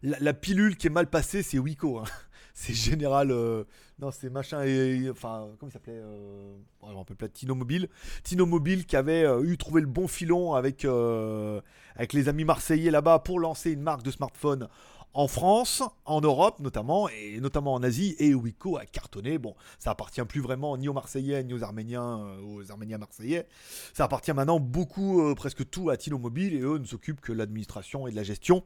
La, 0.03 0.33
pilule 0.33 0.77
qui 0.77 0.87
est 0.87 0.91
mal 0.91 1.11
passée, 1.11 1.43
c'est 1.43 1.59
Wiko. 1.59 1.99
Hein 1.99 2.05
c'est 2.55 2.75
général. 2.75 3.33
Euh, 3.33 3.65
non, 4.01 4.11
c'est 4.11 4.31
machin. 4.31 4.63
Et, 4.65 5.09
enfin, 5.11 5.49
comment 5.59 5.69
il 5.69 5.73
s'appelait 5.73 6.01
euh, 6.01 6.55
On 6.83 7.05
peut 7.05 7.15
pas 7.15 7.29
Tino 7.29 7.55
Mobile. 7.55 7.89
Tino 8.23 8.47
Mobile 8.47 8.87
qui 8.87 8.97
avait 8.97 9.25
euh, 9.25 9.43
eu 9.45 9.59
trouvé 9.59 9.81
le 9.81 9.87
bon 9.87 10.09
filon 10.09 10.55
avec, 10.55 10.85
avec 10.85 12.13
les 12.13 12.29
amis 12.29 12.45
marseillais 12.45 12.91
là-bas 12.91 13.19
pour 13.21 13.41
lancer 13.41 13.73
une 13.73 13.83
marque 13.83 14.03
de 14.03 14.11
smartphone 14.11 14.69
en 15.13 15.29
France, 15.29 15.83
en 16.05 16.21
Europe 16.21 16.61
notamment, 16.61 17.09
et 17.09 17.41
notamment 17.41 17.75
en 17.75 17.83
Asie, 17.83 18.15
et 18.19 18.35
Wiko 18.35 18.77
a 18.77 18.87
cartonné. 18.87 19.39
Bon, 19.39 19.55
ça 19.79 19.91
appartient 19.91 20.25
plus 20.25 20.41
vraiment 20.41 20.77
ni 20.77 20.89
aux 20.89 20.93
Marseillais 20.93 21.43
ni 21.43 21.55
aux 21.55 21.63
Arméniens, 21.63 22.21
euh, 22.21 22.41
aux 22.43 22.71
Arméniens 22.71 22.99
marseillais. 22.99 23.47
Ça 23.93 24.05
appartient 24.05 24.33
maintenant 24.33 24.61
beaucoup, 24.61 25.23
euh, 25.23 25.35
presque 25.35 25.69
tout 25.69 25.91
à 25.91 25.97
Tino 25.97 26.19
Mobile, 26.19 26.55
et 26.55 26.61
eux 26.61 26.79
ne 26.79 26.85
s'occupent 26.85 27.21
que 27.21 27.33
de 27.33 27.39
l'administration 27.39 28.07
et 28.07 28.11
de 28.11 28.17
la 28.17 28.23
gestion. 28.23 28.63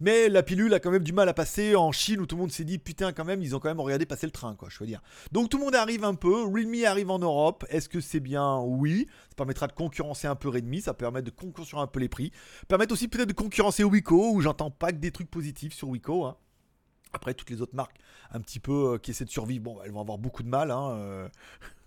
Mais 0.00 0.28
la 0.28 0.42
pilule 0.42 0.72
a 0.74 0.80
quand 0.80 0.90
même 0.90 1.02
du 1.02 1.12
mal 1.12 1.28
à 1.28 1.34
passer 1.34 1.74
en 1.74 1.92
Chine 1.92 2.20
où 2.20 2.26
tout 2.26 2.36
le 2.36 2.42
monde 2.42 2.52
s'est 2.52 2.64
dit 2.64 2.78
putain 2.78 3.12
quand 3.12 3.24
même 3.24 3.42
ils 3.42 3.56
ont 3.56 3.58
quand 3.58 3.68
même 3.68 3.80
regardé 3.80 4.06
passer 4.06 4.26
le 4.26 4.32
train 4.32 4.54
quoi, 4.54 4.68
je 4.70 4.78
veux 4.78 4.86
dire. 4.86 5.02
Donc 5.32 5.48
tout 5.48 5.58
le 5.58 5.64
monde 5.64 5.74
arrive 5.74 6.04
un 6.04 6.14
peu, 6.14 6.44
Realme 6.44 6.84
arrive 6.84 7.10
en 7.10 7.18
Europe. 7.18 7.64
Est-ce 7.68 7.88
que 7.88 8.00
c'est 8.00 8.20
bien? 8.20 8.60
Oui. 8.60 9.08
Ça 9.30 9.34
permettra 9.36 9.66
de 9.66 9.72
concurrencer 9.72 10.26
un 10.26 10.34
peu 10.34 10.48
Redmi, 10.48 10.82
ça 10.82 10.94
permet 10.94 11.22
de 11.22 11.30
concurrencer 11.30 11.76
un 11.76 11.86
peu 11.86 12.00
les 12.00 12.08
prix, 12.08 12.30
permettre 12.68 12.92
aussi 12.92 13.08
peut-être 13.08 13.28
de 13.28 13.32
concurrencer 13.32 13.84
Wiko 13.84 14.32
où 14.32 14.40
j'entends 14.40 14.70
pas 14.70 14.92
que 14.92 14.98
des 14.98 15.10
trucs 15.10 15.30
positifs 15.30 15.72
sur 15.80 15.88
Wiko. 15.88 16.26
Hein. 16.26 16.36
Après, 17.12 17.34
toutes 17.34 17.50
les 17.50 17.60
autres 17.60 17.74
marques, 17.74 17.96
un 18.30 18.40
petit 18.40 18.60
peu, 18.60 18.92
euh, 18.94 18.98
qui 18.98 19.10
essaient 19.10 19.24
de 19.24 19.30
survivre, 19.30 19.64
bon, 19.64 19.78
elles 19.84 19.90
vont 19.90 20.00
avoir 20.00 20.18
beaucoup 20.18 20.44
de 20.44 20.48
mal. 20.48 20.70
Hein, 20.70 20.90
euh. 20.92 21.28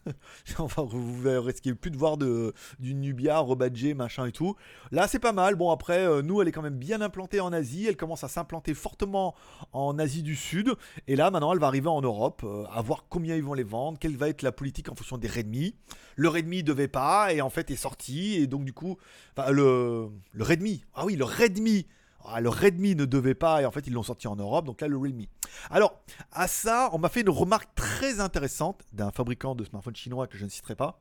vous 0.57 1.21
risquez 1.41 1.73
plus 1.73 1.91
de 1.91 1.95
voir 1.95 2.17
de, 2.17 2.53
du 2.79 2.93
Nubia 2.93 3.39
rebadgé, 3.39 3.93
machin 3.93 4.25
et 4.25 4.33
tout. 4.33 4.57
Là, 4.91 5.07
c'est 5.07 5.19
pas 5.19 5.31
mal. 5.31 5.55
Bon, 5.55 5.71
après, 5.71 6.05
euh, 6.05 6.21
nous, 6.21 6.41
elle 6.41 6.49
est 6.49 6.51
quand 6.51 6.61
même 6.61 6.77
bien 6.77 6.99
implantée 6.99 7.39
en 7.39 7.53
Asie. 7.53 7.85
Elle 7.87 7.95
commence 7.95 8.25
à 8.25 8.27
s'implanter 8.27 8.73
fortement 8.73 9.33
en 9.71 9.97
Asie 9.97 10.23
du 10.23 10.35
Sud. 10.35 10.73
Et 11.07 11.15
là, 11.15 11.31
maintenant, 11.31 11.53
elle 11.53 11.59
va 11.59 11.67
arriver 11.67 11.87
en 11.87 12.01
Europe. 12.01 12.45
à 12.69 12.81
voir 12.81 13.05
combien 13.07 13.37
ils 13.37 13.43
vont 13.43 13.53
les 13.53 13.63
vendre. 13.63 13.97
Quelle 13.97 14.17
va 14.17 14.27
être 14.27 14.41
la 14.41 14.51
politique 14.51 14.89
en 14.89 14.95
fonction 14.95 15.17
des 15.17 15.29
Redmi. 15.29 15.73
Le 16.17 16.27
Redmi 16.27 16.63
devait 16.63 16.89
pas. 16.89 17.33
Et 17.33 17.39
en 17.39 17.49
fait, 17.49 17.71
est 17.71 17.77
sorti. 17.77 18.35
Et 18.35 18.47
donc, 18.47 18.65
du 18.65 18.73
coup, 18.73 18.97
le, 19.37 20.09
le 20.33 20.43
Redmi. 20.43 20.83
Ah 20.95 21.05
oui, 21.05 21.15
le 21.15 21.23
Redmi 21.23 21.87
ah, 22.25 22.41
le 22.41 22.49
Redmi 22.49 22.95
ne 22.95 23.05
devait 23.05 23.35
pas, 23.35 23.61
et 23.61 23.65
en 23.65 23.71
fait 23.71 23.87
ils 23.87 23.93
l'ont 23.93 24.03
sorti 24.03 24.27
en 24.27 24.35
Europe, 24.35 24.65
donc 24.65 24.81
là 24.81 24.87
le 24.87 24.97
Realme. 24.97 25.25
Alors, 25.69 26.01
à 26.31 26.47
ça, 26.47 26.89
on 26.93 26.97
m'a 26.97 27.09
fait 27.09 27.21
une 27.21 27.29
remarque 27.29 27.73
très 27.75 28.19
intéressante 28.19 28.81
d'un 28.93 29.11
fabricant 29.11 29.55
de 29.55 29.63
smartphones 29.63 29.95
chinois 29.95 30.27
que 30.27 30.37
je 30.37 30.45
ne 30.45 30.49
citerai 30.49 30.75
pas, 30.75 30.99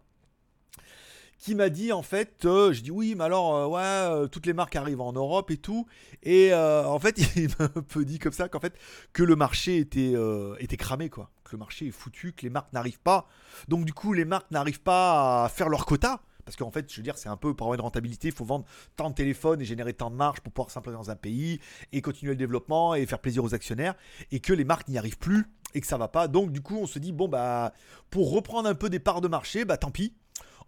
qui 1.42 1.56
m'a 1.56 1.70
dit 1.70 1.90
en 1.90 2.02
fait, 2.02 2.44
euh, 2.44 2.72
je 2.72 2.82
dis 2.82 2.92
oui, 2.92 3.16
mais 3.16 3.24
alors 3.24 3.56
euh, 3.56 3.66
ouais, 3.66 3.80
euh, 3.82 4.28
toutes 4.28 4.46
les 4.46 4.52
marques 4.52 4.76
arrivent 4.76 5.00
en 5.00 5.12
Europe 5.12 5.50
et 5.50 5.56
tout, 5.56 5.86
et 6.22 6.54
en 6.54 6.98
fait 7.00 7.18
il 7.36 7.48
m'a 7.58 7.64
un 7.64 7.82
peu 7.82 8.04
dit 8.04 8.20
comme 8.20 8.32
ça 8.32 8.48
qu'en 8.48 8.60
fait 8.60 8.78
que 9.12 9.24
le 9.24 9.34
marché 9.34 9.78
était 9.78 10.14
était 10.60 10.76
cramé 10.76 11.10
quoi, 11.10 11.30
que 11.42 11.50
le 11.52 11.58
marché 11.58 11.88
est 11.88 11.90
foutu, 11.90 12.32
que 12.32 12.42
les 12.42 12.50
marques 12.50 12.72
n'arrivent 12.72 13.00
pas, 13.00 13.26
donc 13.66 13.84
du 13.84 13.92
coup 13.92 14.12
les 14.12 14.24
marques 14.24 14.52
n'arrivent 14.52 14.82
pas 14.82 15.44
à 15.44 15.48
faire 15.48 15.68
leur 15.68 15.84
quota. 15.84 16.20
Parce 16.44 16.56
qu'en 16.56 16.70
fait, 16.70 16.90
je 16.90 16.96
veux 16.96 17.02
dire, 17.02 17.16
c'est 17.16 17.28
un 17.28 17.36
peu 17.36 17.50
avoir 17.50 17.74
une 17.74 17.80
rentabilité, 17.80 18.28
il 18.28 18.34
faut 18.34 18.44
vendre 18.44 18.64
tant 18.96 19.10
de 19.10 19.14
téléphones 19.14 19.60
et 19.60 19.64
générer 19.64 19.94
tant 19.94 20.10
de 20.10 20.16
marge 20.16 20.40
pour 20.40 20.52
pouvoir 20.52 20.70
s'implanter 20.70 20.96
dans 20.96 21.10
un 21.10 21.16
pays 21.16 21.60
et 21.92 22.02
continuer 22.02 22.32
le 22.32 22.38
développement 22.38 22.94
et 22.94 23.06
faire 23.06 23.20
plaisir 23.20 23.44
aux 23.44 23.54
actionnaires 23.54 23.94
et 24.30 24.40
que 24.40 24.52
les 24.52 24.64
marques 24.64 24.88
n'y 24.88 24.98
arrivent 24.98 25.18
plus 25.18 25.46
et 25.74 25.80
que 25.80 25.86
ça 25.86 25.96
va 25.96 26.08
pas. 26.08 26.28
Donc 26.28 26.52
du 26.52 26.60
coup, 26.60 26.76
on 26.76 26.86
se 26.86 26.98
dit 26.98 27.12
bon 27.12 27.28
bah 27.28 27.72
pour 28.10 28.32
reprendre 28.32 28.68
un 28.68 28.74
peu 28.74 28.90
des 28.90 28.98
parts 28.98 29.20
de 29.20 29.28
marché, 29.28 29.64
bah 29.64 29.76
tant 29.76 29.90
pis, 29.90 30.14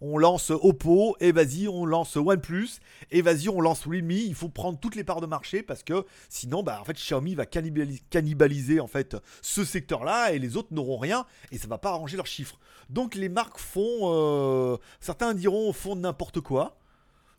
on 0.05 0.19
lance 0.19 0.51
Oppo, 0.51 1.17
et 1.21 1.33
vas-y, 1.33 1.69
on 1.69 1.87
lance 1.87 2.17
OnePlus, 2.17 2.81
et 3.11 3.23
vas-y, 3.23 3.49
on 3.49 3.61
lance 3.61 3.87
Realme. 3.87 4.11
Il 4.11 4.35
faut 4.35 4.49
prendre 4.49 4.79
toutes 4.79 4.97
les 4.97 5.05
parts 5.05 5.21
de 5.21 5.27
marché 5.27 5.63
parce 5.63 5.83
que 5.83 6.05
sinon, 6.29 6.63
bah, 6.63 6.79
en 6.81 6.85
fait, 6.85 6.95
Xiaomi 6.95 7.35
va 7.35 7.47
cannibaliser, 7.47 8.81
en 8.81 8.87
fait 8.87 9.17
ce 9.43 9.65
secteur-là 9.65 10.33
et 10.33 10.39
les 10.39 10.57
autres 10.57 10.73
n'auront 10.73 10.99
rien 10.99 11.27
et 11.53 11.59
ça 11.59 11.69
va 11.69 11.79
pas 11.79 11.91
arranger 11.91 12.17
leurs 12.17 12.27
chiffres. 12.27 12.59
Donc 12.91 13.15
les 13.15 13.29
marques 13.29 13.59
font, 13.59 14.01
euh, 14.03 14.77
certains 15.01 15.35
diront 15.35 15.73
font 15.73 15.97
n'importe 15.97 16.41
quoi, 16.41 16.77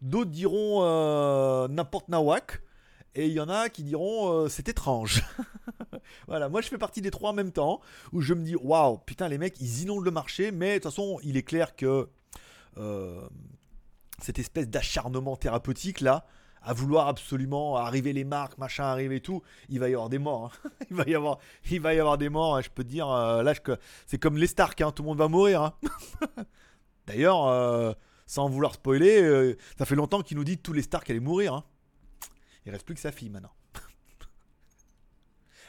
d'autres 0.01 0.31
diront 0.31 0.83
euh, 0.83 1.67
n'importe 1.67 2.09
nawak. 2.09 2.61
Et 3.17 3.27
il 3.27 3.31
y 3.31 3.39
en 3.39 3.47
a 3.47 3.69
qui 3.69 3.83
diront 3.83 4.29
euh, 4.29 4.49
c'est 4.49 4.67
étrange. 4.67 5.23
voilà, 6.27 6.49
moi 6.49 6.59
je 6.59 6.67
fais 6.67 6.77
partie 6.77 7.01
des 7.01 7.11
trois 7.11 7.29
en 7.29 7.33
même 7.33 7.53
temps 7.53 7.79
où 8.11 8.19
je 8.19 8.33
me 8.33 8.43
dis 8.43 8.55
waouh, 8.57 8.97
putain 8.97 9.29
les 9.29 9.37
mecs 9.37 9.55
ils 9.61 9.83
inondent 9.83 10.03
le 10.03 10.11
marché, 10.11 10.51
mais 10.51 10.71
de 10.71 10.73
toute 10.75 10.91
façon 10.91 11.19
il 11.23 11.37
est 11.37 11.43
clair 11.43 11.77
que 11.77 12.09
cette 14.21 14.39
espèce 14.39 14.67
d'acharnement 14.67 15.35
thérapeutique 15.35 16.01
là, 16.01 16.25
à 16.65 16.73
vouloir 16.73 17.07
absolument 17.07 17.77
arriver 17.77 18.11
les 18.11 18.23
marques, 18.23 18.57
machin, 18.57 18.85
arriver 18.85 19.21
tout, 19.21 19.41
il 19.69 19.79
va 19.79 19.87
y 19.87 19.93
avoir 19.93 20.09
des 20.09 20.17
morts. 20.17 20.51
Hein. 20.65 20.69
il, 20.89 20.95
va 20.95 21.03
y 21.05 21.15
avoir, 21.15 21.37
il 21.69 21.79
va 21.79 21.93
y 21.93 21.99
avoir 21.99 22.17
des 22.17 22.29
morts, 22.29 22.57
hein, 22.57 22.61
je 22.61 22.69
peux 22.69 22.83
te 22.83 22.89
dire. 22.89 23.09
Euh, 23.09 23.43
là, 23.43 23.53
c'est 24.07 24.17
comme 24.17 24.37
les 24.37 24.47
Stark, 24.47 24.81
hein, 24.81 24.91
tout 24.91 25.03
le 25.03 25.09
monde 25.09 25.19
va 25.19 25.27
mourir. 25.27 25.73
D'ailleurs, 27.07 27.45
euh, 27.45 27.93
sans 28.25 28.49
vouloir 28.49 28.73
spoiler, 28.73 29.55
ça 29.77 29.85
fait 29.85 29.95
longtemps 29.95 30.21
qu'il 30.21 30.37
nous 30.37 30.43
dit 30.43 30.57
que 30.57 30.63
tous 30.63 30.73
les 30.73 30.81
Stark 30.81 31.07
allaient 31.09 31.19
mourir. 31.19 31.63
Il 32.65 32.71
reste 32.71 32.85
plus 32.85 32.95
que 32.95 33.01
sa 33.01 33.11
fille 33.11 33.29
maintenant. 33.29 33.53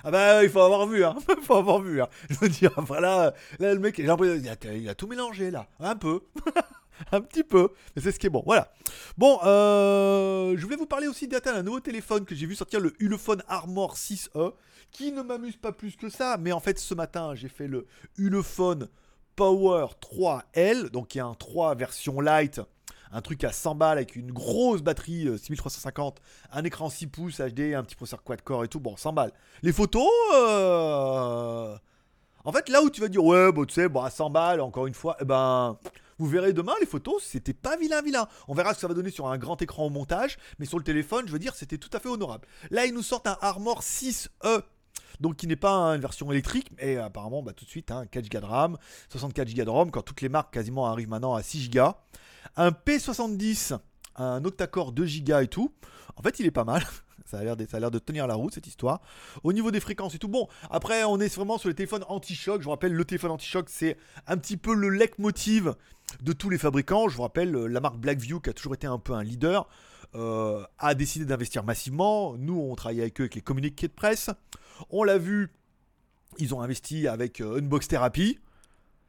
Ah 0.04 0.12
bah 0.12 0.44
il 0.44 0.50
faut 0.50 0.60
avoir 0.60 0.86
vu, 0.86 1.02
il 1.02 1.42
faut 1.42 1.56
avoir 1.56 1.80
vu. 1.80 2.00
Je 2.30 2.36
veux 2.36 2.48
dire, 2.48 2.70
voilà, 2.76 3.34
là 3.58 3.75
le 3.75 3.80
mec, 3.80 3.98
il 3.98 4.08
a 4.08 4.94
tout 4.94 5.08
mélangé 5.08 5.50
là, 5.50 5.66
un 5.80 5.96
peu. 5.96 6.20
un 7.12 7.20
petit 7.20 7.44
peu, 7.44 7.70
mais 7.94 8.02
c'est 8.02 8.12
ce 8.12 8.18
qui 8.18 8.26
est 8.26 8.30
bon. 8.30 8.42
Voilà. 8.44 8.72
Bon, 9.16 9.38
euh, 9.44 10.56
je 10.56 10.62
voulais 10.62 10.76
vous 10.76 10.86
parler 10.86 11.08
aussi 11.08 11.28
d'un 11.28 11.62
nouveau 11.62 11.80
téléphone 11.80 12.24
que 12.24 12.34
j'ai 12.34 12.46
vu 12.46 12.54
sortir, 12.54 12.80
le 12.80 12.94
Ulefone 12.98 13.42
Armor 13.48 13.96
6E, 13.96 14.54
qui 14.90 15.12
ne 15.12 15.22
m'amuse 15.22 15.56
pas 15.56 15.72
plus 15.72 15.96
que 15.96 16.08
ça, 16.08 16.36
mais 16.38 16.52
en 16.52 16.60
fait 16.60 16.78
ce 16.78 16.94
matin 16.94 17.34
j'ai 17.34 17.48
fait 17.48 17.66
le 17.66 17.86
Ulefone 18.16 18.88
Power 19.34 19.88
3L, 20.00 20.90
donc 20.90 21.14
il 21.14 21.18
y 21.18 21.20
a 21.20 21.26
un 21.26 21.34
3 21.34 21.74
version 21.74 22.20
light, 22.20 22.60
un 23.12 23.20
truc 23.20 23.44
à 23.44 23.52
100 23.52 23.74
balles 23.74 23.98
avec 23.98 24.16
une 24.16 24.32
grosse 24.32 24.82
batterie 24.82 25.28
6350, 25.38 26.18
euh, 26.18 26.58
un 26.58 26.64
écran 26.64 26.88
6 26.88 27.06
pouces 27.08 27.40
HD, 27.40 27.74
un 27.74 27.82
petit 27.82 27.96
processeur 27.96 28.22
quad-core 28.22 28.64
et 28.64 28.68
tout, 28.68 28.80
bon 28.80 28.96
100 28.96 29.12
balles. 29.12 29.32
Les 29.62 29.72
photos... 29.72 30.08
Euh... 30.34 31.76
En 32.46 32.52
fait, 32.52 32.68
là 32.68 32.80
où 32.80 32.88
tu 32.88 33.00
vas 33.00 33.08
dire, 33.08 33.24
ouais, 33.24 33.50
bon, 33.50 33.64
tu 33.64 33.74
sais, 33.74 33.88
à 33.92 34.08
100 34.08 34.30
balles, 34.30 34.60
encore 34.60 34.86
une 34.86 34.94
fois, 34.94 35.16
eh 35.20 35.24
ben, 35.24 35.76
vous 36.16 36.26
verrez 36.26 36.52
demain 36.52 36.74
les 36.78 36.86
photos, 36.86 37.20
c'était 37.20 37.52
pas 37.52 37.76
vilain 37.76 38.00
vilain. 38.02 38.28
On 38.46 38.54
verra 38.54 38.70
ce 38.70 38.76
que 38.76 38.80
ça 38.82 38.86
va 38.86 38.94
donner 38.94 39.10
sur 39.10 39.26
un 39.26 39.36
grand 39.36 39.60
écran 39.60 39.84
au 39.84 39.90
montage, 39.90 40.38
mais 40.60 40.64
sur 40.64 40.78
le 40.78 40.84
téléphone, 40.84 41.24
je 41.26 41.32
veux 41.32 41.40
dire, 41.40 41.56
c'était 41.56 41.76
tout 41.76 41.90
à 41.92 41.98
fait 41.98 42.08
honorable. 42.08 42.46
Là, 42.70 42.86
ils 42.86 42.94
nous 42.94 43.02
sortent 43.02 43.26
un 43.26 43.36
Armor 43.40 43.82
6E. 43.82 44.62
Donc 45.18 45.36
qui 45.36 45.48
n'est 45.48 45.56
pas 45.56 45.94
une 45.94 46.00
version 46.00 46.30
électrique, 46.30 46.70
mais 46.78 46.98
apparemment 46.98 47.42
bah, 47.42 47.52
tout 47.52 47.64
de 47.64 47.70
suite, 47.70 47.90
hein, 47.90 48.06
4 48.06 48.28
Go 48.28 48.38
de 48.38 48.44
RAM, 48.44 48.76
64 49.08 49.52
Go 49.52 49.64
de 49.64 49.70
ROM, 49.70 49.90
quand 49.90 50.02
toutes 50.02 50.20
les 50.20 50.28
marques 50.28 50.52
quasiment 50.54 50.86
arrivent 50.86 51.08
maintenant 51.08 51.34
à 51.34 51.42
6 51.42 51.70
Go. 51.70 51.94
Un 52.54 52.70
P70, 52.70 53.76
un 54.16 54.44
octa-core 54.44 54.92
2 54.92 55.06
Go 55.24 55.38
et 55.40 55.48
tout. 55.48 55.72
En 56.16 56.23
fait, 56.23 56.38
il 56.38 56.47
est 56.47 56.52
pas 56.52 56.64
mal. 56.64 56.84
Ça 57.24 57.38
a 57.38 57.42
l'air 57.44 57.56
de, 57.56 57.98
tenir 57.98 58.26
la 58.26 58.34
route 58.34 58.54
cette 58.54 58.66
histoire. 58.66 59.00
Au 59.42 59.52
niveau 59.52 59.70
des 59.70 59.80
fréquences 59.80 60.14
et 60.14 60.18
tout, 60.18 60.28
bon, 60.28 60.48
après 60.70 61.04
on 61.04 61.18
est 61.18 61.34
vraiment 61.34 61.58
sur 61.58 61.68
les 61.68 61.74
téléphones 61.74 62.04
anti-choc. 62.08 62.60
Je 62.60 62.64
vous 62.64 62.70
rappelle, 62.70 62.92
le 62.92 63.04
téléphone 63.04 63.32
anti-choc 63.32 63.66
c'est 63.68 63.96
un 64.26 64.36
petit 64.36 64.56
peu 64.56 64.74
le 64.74 64.88
leitmotiv 64.90 65.74
de 66.22 66.32
tous 66.32 66.50
les 66.50 66.58
fabricants. 66.58 67.08
Je 67.08 67.16
vous 67.16 67.22
rappelle, 67.22 67.54
euh, 67.56 67.66
la 67.66 67.80
marque 67.80 67.96
Blackview 67.96 68.40
qui 68.40 68.50
a 68.50 68.52
toujours 68.52 68.74
été 68.74 68.86
un 68.86 68.98
peu 68.98 69.12
un 69.12 69.22
leader. 69.22 69.68
Euh, 70.14 70.64
a 70.78 70.94
décidé 70.94 71.24
d'investir 71.24 71.64
massivement. 71.64 72.36
Nous, 72.38 72.58
on 72.58 72.74
travaille 72.74 73.00
avec 73.00 73.20
eux 73.20 73.24
avec 73.24 73.34
les 73.34 73.40
communiqués 73.40 73.88
de 73.88 73.92
presse. 73.92 74.30
On 74.90 75.02
l'a 75.02 75.18
vu, 75.18 75.50
ils 76.38 76.54
ont 76.54 76.62
investi 76.62 77.08
avec 77.08 77.40
euh, 77.40 77.58
Unbox 77.58 77.88
Therapy. 77.88 78.38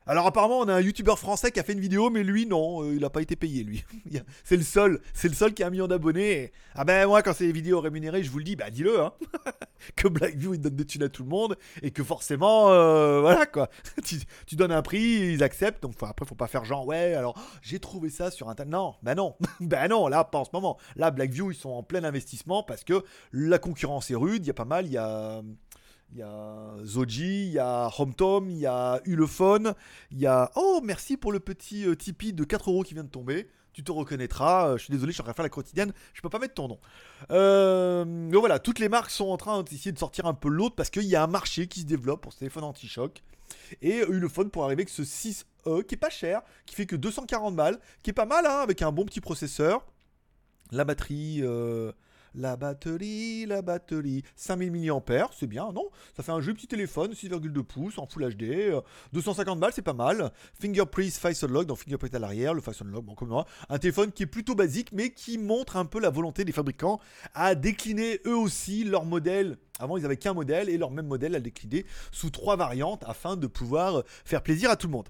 Alors 0.09 0.25
apparemment 0.25 0.59
on 0.59 0.67
a 0.69 0.75
un 0.75 0.79
youtubeur 0.79 1.19
français 1.19 1.51
qui 1.51 1.59
a 1.59 1.63
fait 1.63 1.73
une 1.73 1.81
vidéo 1.81 2.09
mais 2.09 2.23
lui 2.23 2.45
non, 2.45 2.81
euh, 2.81 2.93
il 2.93 3.01
n'a 3.01 3.09
pas 3.09 3.21
été 3.21 3.35
payé 3.35 3.63
lui. 3.63 3.83
c'est 4.45 4.55
le 4.55 4.63
seul, 4.63 5.01
c'est 5.13 5.27
le 5.27 5.33
seul 5.33 5.53
qui 5.53 5.63
a 5.63 5.67
un 5.67 5.69
million 5.69 5.87
d'abonnés. 5.87 6.53
Ah 6.75 6.85
ben 6.85 7.07
moi 7.07 7.21
quand 7.21 7.33
c'est 7.33 7.45
des 7.45 7.51
vidéos 7.51 7.81
rémunérées 7.81 8.23
je 8.23 8.31
vous 8.31 8.37
le 8.37 8.45
dis, 8.45 8.55
bah 8.55 8.69
dis-le 8.69 9.01
hein. 9.01 9.11
que 9.97 10.07
Blackview 10.07 10.53
il 10.53 10.61
donne 10.61 10.77
des 10.77 10.85
thunes 10.85 11.03
à 11.03 11.09
tout 11.09 11.23
le 11.23 11.29
monde 11.29 11.57
et 11.81 11.91
que 11.91 12.05
forcément 12.05 12.71
euh, 12.71 13.19
voilà 13.19 13.45
quoi. 13.45 13.69
tu, 14.45 14.55
donnes 14.55 14.71
un 14.71 14.81
prix, 14.81 15.33
ils 15.33 15.43
acceptent 15.43 15.83
donc 15.83 15.95
après 16.01 16.25
faut 16.25 16.35
pas 16.35 16.47
faire 16.47 16.63
genre 16.63 16.87
ouais 16.87 17.13
alors 17.13 17.37
j'ai 17.61 17.79
trouvé 17.79 18.09
ça 18.09 18.31
sur 18.31 18.47
internet. 18.47 18.71
Non, 18.71 18.95
ben 19.03 19.15
non, 19.15 19.35
ben 19.59 19.89
non 19.89 20.07
là 20.07 20.23
pas 20.23 20.39
en 20.39 20.45
ce 20.45 20.51
moment. 20.53 20.77
Là 20.95 21.11
Blackview 21.11 21.51
ils 21.51 21.57
sont 21.57 21.71
en 21.71 21.83
plein 21.83 22.05
investissement 22.05 22.63
parce 22.63 22.85
que 22.85 23.03
la 23.33 23.59
concurrence 23.59 24.09
est 24.09 24.15
rude, 24.15 24.45
il 24.45 24.47
y 24.47 24.51
a 24.51 24.53
pas 24.53 24.63
mal, 24.63 24.85
il 24.85 24.93
y 24.93 24.97
a 24.97 25.41
il 26.11 26.19
y 26.19 26.21
a 26.21 26.75
Zoji, 26.83 27.47
il 27.47 27.51
y 27.51 27.59
a 27.59 27.89
HomeTom, 27.97 28.49
il 28.49 28.57
y 28.57 28.65
a 28.65 29.01
Ulefone, 29.05 29.73
il 30.11 30.19
y 30.19 30.25
a... 30.25 30.51
Oh, 30.55 30.79
merci 30.83 31.17
pour 31.17 31.31
le 31.31 31.39
petit 31.39 31.85
euh, 31.85 31.95
Tipeee 31.95 32.33
de 32.33 32.43
4 32.43 32.69
euros 32.69 32.83
qui 32.83 32.93
vient 32.93 33.03
de 33.03 33.09
tomber. 33.09 33.49
Tu 33.73 33.83
te 33.83 33.91
reconnaîtras. 33.91 34.69
Euh, 34.69 34.77
je 34.77 34.85
suis 34.85 34.91
désolé, 34.91 35.11
je 35.11 35.15
suis 35.15 35.21
en 35.21 35.25
train 35.25 35.33
de 35.33 35.35
faire 35.35 35.43
la 35.43 35.49
quotidienne. 35.49 35.93
Je 36.13 36.21
peux 36.21 36.29
pas 36.29 36.39
mettre 36.39 36.55
ton 36.55 36.67
nom. 36.67 36.79
Euh, 37.29 38.05
donc 38.05 38.39
voilà, 38.39 38.57
toutes 38.59 38.79
les 38.79 38.89
marques 38.89 39.11
sont 39.11 39.27
en 39.27 39.37
train 39.37 39.61
d'essayer 39.63 39.91
de 39.91 39.99
sortir 39.99 40.25
un 40.25 40.33
peu 40.33 40.49
l'autre 40.49 40.75
parce 40.75 40.89
qu'il 40.89 41.03
y 41.03 41.15
a 41.15 41.23
un 41.23 41.27
marché 41.27 41.67
qui 41.67 41.81
se 41.81 41.85
développe 41.85 42.21
pour 42.21 42.33
ce 42.33 42.39
téléphone 42.39 42.63
anti-choc. 42.63 43.21
Et 43.81 43.99
Ulefone 44.07 44.49
pour 44.49 44.63
arriver 44.63 44.81
avec 44.81 44.89
ce 44.89 45.03
6E 45.03 45.83
qui 45.83 45.95
est 45.95 45.99
pas 45.99 46.09
cher, 46.09 46.41
qui 46.65 46.75
fait 46.75 46.85
que 46.85 46.95
240 46.95 47.55
balles, 47.55 47.79
qui 48.01 48.09
est 48.09 48.13
pas 48.13 48.25
mal 48.25 48.45
hein, 48.45 48.59
avec 48.59 48.81
un 48.81 48.91
bon 48.91 49.05
petit 49.05 49.21
processeur. 49.21 49.85
La 50.71 50.85
batterie... 50.85 51.43
La 52.39 52.55
batterie, 52.55 53.47
la 53.47 53.63
batterie, 53.63 54.23
5000 54.35 54.71
mAh, 54.71 55.29
c'est 55.35 55.47
bien, 55.47 55.71
non? 55.73 55.89
Ça 56.15 56.21
fait 56.21 56.31
un 56.31 56.39
joli 56.39 56.55
petit 56.55 56.67
téléphone, 56.67 57.13
6,2 57.13 57.63
pouces, 57.63 57.97
en 57.97 58.05
Full 58.05 58.35
HD, 58.35 58.79
250 59.11 59.57
euh, 59.57 59.59
balles, 59.59 59.71
c'est 59.73 59.81
pas 59.81 59.93
mal. 59.93 60.31
Fingerprint 60.61 61.13
Face 61.13 61.43
Unlock, 61.43 61.65
donc 61.65 61.79
fingerprint 61.79 62.13
à 62.13 62.19
l'arrière, 62.19 62.53
le 62.53 62.61
Face 62.61 62.79
Unlock, 62.83 63.03
bon 63.05 63.15
comme 63.15 63.29
moi. 63.29 63.47
Un 63.69 63.79
téléphone 63.79 64.11
qui 64.11 64.21
est 64.21 64.27
plutôt 64.27 64.53
basique, 64.53 64.91
mais 64.91 65.09
qui 65.09 65.39
montre 65.39 65.77
un 65.77 65.85
peu 65.85 65.99
la 65.99 66.11
volonté 66.11 66.45
des 66.45 66.51
fabricants 66.51 66.99
à 67.33 67.55
décliner 67.55 68.19
eux 68.27 68.37
aussi 68.37 68.83
leur 68.83 69.03
modèle. 69.03 69.57
Avant, 69.79 69.97
ils 69.97 70.05
avaient 70.05 70.17
qu'un 70.17 70.35
modèle, 70.35 70.69
et 70.69 70.77
leur 70.77 70.91
même 70.91 71.07
modèle 71.07 71.33
à 71.33 71.39
décliner 71.39 71.87
sous 72.11 72.29
trois 72.29 72.55
variantes 72.55 73.03
afin 73.07 73.35
de 73.35 73.47
pouvoir 73.47 74.03
faire 74.25 74.43
plaisir 74.43 74.69
à 74.69 74.75
tout 74.75 74.85
le 74.85 74.93
monde. 74.93 75.09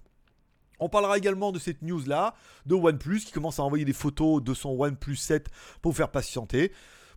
On 0.80 0.88
parlera 0.88 1.18
également 1.18 1.52
de 1.52 1.60
cette 1.60 1.82
news 1.82 2.06
là, 2.06 2.36
de 2.68 2.76
OnePlus 2.76 3.22
qui 3.22 3.32
commence 3.32 3.60
à 3.60 3.64
envoyer 3.64 3.84
des 3.84 3.94
photos 3.94 4.42
de 4.42 4.54
son 4.54 4.70
OnePlus 4.70 5.16
7 5.16 5.48
pour 5.82 5.92
vous 5.92 5.98
faire 5.98 6.12
patienter. 6.12 6.72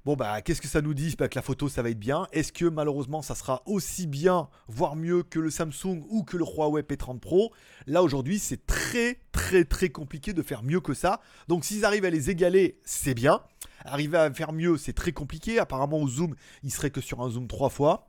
Bon 0.07 0.17
bah 0.17 0.41
qu'est-ce 0.41 0.63
que 0.63 0.69
ça 0.69 0.81
nous 0.81 0.95
dit? 0.95 1.15
Bah, 1.19 1.29
Que 1.29 1.35
la 1.35 1.43
photo 1.43 1.69
ça 1.69 1.83
va 1.83 1.91
être 1.91 1.99
bien. 1.99 2.27
Est-ce 2.33 2.55
que 2.55 2.65
malheureusement 2.65 3.21
ça 3.21 3.35
sera 3.35 3.63
aussi 3.67 4.07
bien, 4.07 4.49
voire 4.67 4.97
mieux 4.97 5.23
que 5.23 5.39
le 5.39 5.51
Samsung 5.51 6.03
ou 6.09 6.25
que 6.25 6.39
le 6.39 6.45
Huawei 6.45 6.81
P30 6.81 7.19
Pro? 7.19 7.53
Là 7.87 8.03
aujourd'hui 8.03 8.39
c'est 8.39 8.65
très 8.65 9.21
très 9.31 9.65
très 9.65 9.91
compliqué 9.91 10.33
de 10.33 10.43
faire 10.43 10.63
mieux 10.63 10.81
que 10.81 10.95
ça. 10.95 11.21
Donc 11.49 11.67
s'ils 11.67 11.85
arrivent 11.85 12.07
à 12.07 12.11
les 12.11 12.31
égaler, 12.31 12.81
c'est 12.83 13.13
bien. 13.13 13.43
Arriver 13.85 14.17
à 14.17 14.33
faire 14.33 14.53
mieux, 14.55 14.79
c'est 14.79 14.95
très 14.95 15.13
compliqué. 15.13 15.59
Apparemment 15.59 15.99
au 15.99 16.09
zoom, 16.09 16.35
il 16.63 16.71
serait 16.71 16.91
que 16.91 17.03
sur 17.03 17.21
un 17.21 17.29
zoom 17.29 17.47
3 17.47 17.69
fois 17.69 18.09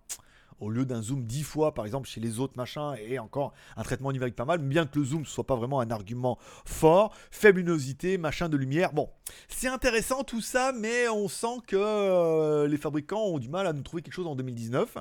au 0.62 0.69
lieu 0.69 0.86
d'un 0.86 1.02
zoom 1.02 1.26
10 1.26 1.43
fois 1.43 1.74
par 1.74 1.86
exemple 1.86 2.08
chez 2.08 2.21
les 2.21 2.39
autres 2.39 2.54
machins 2.56 2.95
et 3.00 3.19
encore 3.19 3.54
un 3.76 3.84
traitement 3.84 4.12
numérique 4.12 4.36
pas 4.36 4.45
mal, 4.45 4.60
bien 4.60 4.86
que 4.86 5.00
le 5.00 5.06
zoom 5.06 5.26
soit 5.26 5.45
pas 5.45 5.56
vraiment 5.56 5.82
un 5.82 5.91
argument 5.91 6.38
fort, 6.65 7.13
faible 7.32 7.60
luminosité, 7.60 8.17
machin 8.17 8.47
de 8.47 8.58
lumière. 8.58 8.93
Bon, 8.93 9.10
c'est 9.50 9.67
intéressant 9.67 10.24
tout 10.24 10.41
ça, 10.41 10.71
mais 10.71 11.10
on 11.10 11.28
sent 11.28 11.58
que 11.67 11.76
euh, 11.76 12.67
les 12.67 12.78
fabricants 12.78 13.26
ont 13.26 13.39
du 13.39 13.50
mal 13.50 13.67
à 13.67 13.74
nous 13.74 13.82
trouver 13.82 14.02
quelque 14.02 14.13
chose 14.13 14.28
en 14.28 14.36
2019 14.36 14.97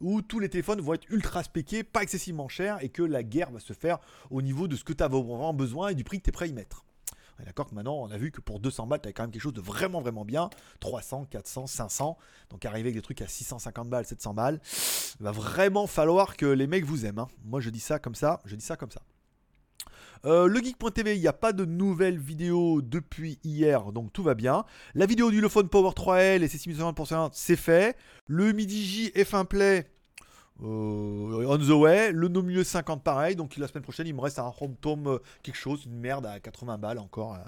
où 0.00 0.22
tous 0.22 0.40
les 0.40 0.48
téléphones 0.48 0.80
vont 0.80 0.94
être 0.94 1.08
ultra 1.10 1.42
spéqués, 1.42 1.84
pas 1.84 2.02
excessivement 2.02 2.48
chers 2.48 2.82
et 2.82 2.88
que 2.88 3.02
la 3.02 3.22
guerre 3.22 3.50
va 3.50 3.60
se 3.60 3.72
faire 3.72 3.98
au 4.30 4.42
niveau 4.42 4.68
de 4.68 4.76
ce 4.76 4.84
que 4.84 4.92
tu 4.92 5.04
as 5.04 5.08
vraiment 5.08 5.54
besoin 5.54 5.90
et 5.90 5.94
du 5.94 6.04
prix 6.04 6.18
que 6.18 6.24
tu 6.24 6.30
es 6.30 6.32
prêt 6.32 6.46
à 6.46 6.48
y 6.48 6.52
mettre. 6.52 6.84
D'accord 7.44 7.68
que 7.68 7.74
maintenant, 7.74 7.96
on 7.96 8.10
a 8.10 8.16
vu 8.16 8.30
que 8.30 8.40
pour 8.40 8.60
200 8.60 8.86
balles, 8.86 9.00
tu 9.02 9.12
quand 9.12 9.24
même 9.24 9.30
quelque 9.30 9.42
chose 9.42 9.52
de 9.52 9.60
vraiment, 9.60 10.00
vraiment 10.00 10.24
bien. 10.24 10.48
300, 10.80 11.26
400, 11.30 11.66
500. 11.66 12.16
Donc 12.50 12.64
arriver 12.64 12.88
avec 12.88 12.94
des 12.94 13.02
trucs 13.02 13.22
à 13.22 13.26
650 13.26 13.88
balles, 13.88 14.06
700 14.06 14.34
balles, 14.34 14.60
il 15.18 15.24
va 15.24 15.32
vraiment 15.32 15.86
falloir 15.86 16.36
que 16.36 16.46
les 16.46 16.66
mecs 16.66 16.84
vous 16.84 17.04
aiment. 17.04 17.20
Hein. 17.20 17.28
Moi, 17.44 17.60
je 17.60 17.70
dis 17.70 17.80
ça 17.80 17.98
comme 17.98 18.14
ça. 18.14 18.40
Je 18.44 18.54
dis 18.54 18.64
ça 18.64 18.76
comme 18.76 18.90
ça. 18.90 19.02
Euh, 20.24 20.46
le 20.46 20.60
geek.tv, 20.60 21.16
il 21.16 21.20
n'y 21.20 21.26
a 21.26 21.32
pas 21.32 21.52
de 21.52 21.64
nouvelles 21.64 22.18
vidéos 22.18 22.80
depuis 22.80 23.40
hier, 23.42 23.90
donc 23.90 24.12
tout 24.12 24.22
va 24.22 24.34
bien. 24.34 24.64
La 24.94 25.06
vidéo 25.06 25.32
du 25.32 25.40
Lephone 25.40 25.68
Power 25.68 25.90
3L 25.90 26.42
et 26.42 26.48
ses 26.48 26.58
6150%, 26.58 27.30
c'est 27.32 27.56
fait. 27.56 27.96
Le 28.28 28.52
Midi 28.52 28.84
J 28.84 29.10
F1 29.16 29.46
Play, 29.46 29.90
on 30.60 31.58
the 31.58 31.70
way, 31.70 32.12
le 32.12 32.28
No 32.28 32.42
Mieux 32.42 32.64
50 32.64 33.02
pareil, 33.02 33.36
donc 33.36 33.56
la 33.56 33.68
semaine 33.68 33.82
prochaine 33.82 34.06
il 34.06 34.14
me 34.14 34.20
reste 34.20 34.38
un 34.38 34.52
Home 34.60 34.76
Tome 34.76 35.06
euh, 35.06 35.18
quelque 35.42 35.56
chose, 35.56 35.84
une 35.86 35.98
merde 35.98 36.26
à 36.26 36.40
80 36.40 36.78
balles 36.78 36.98
encore. 36.98 37.38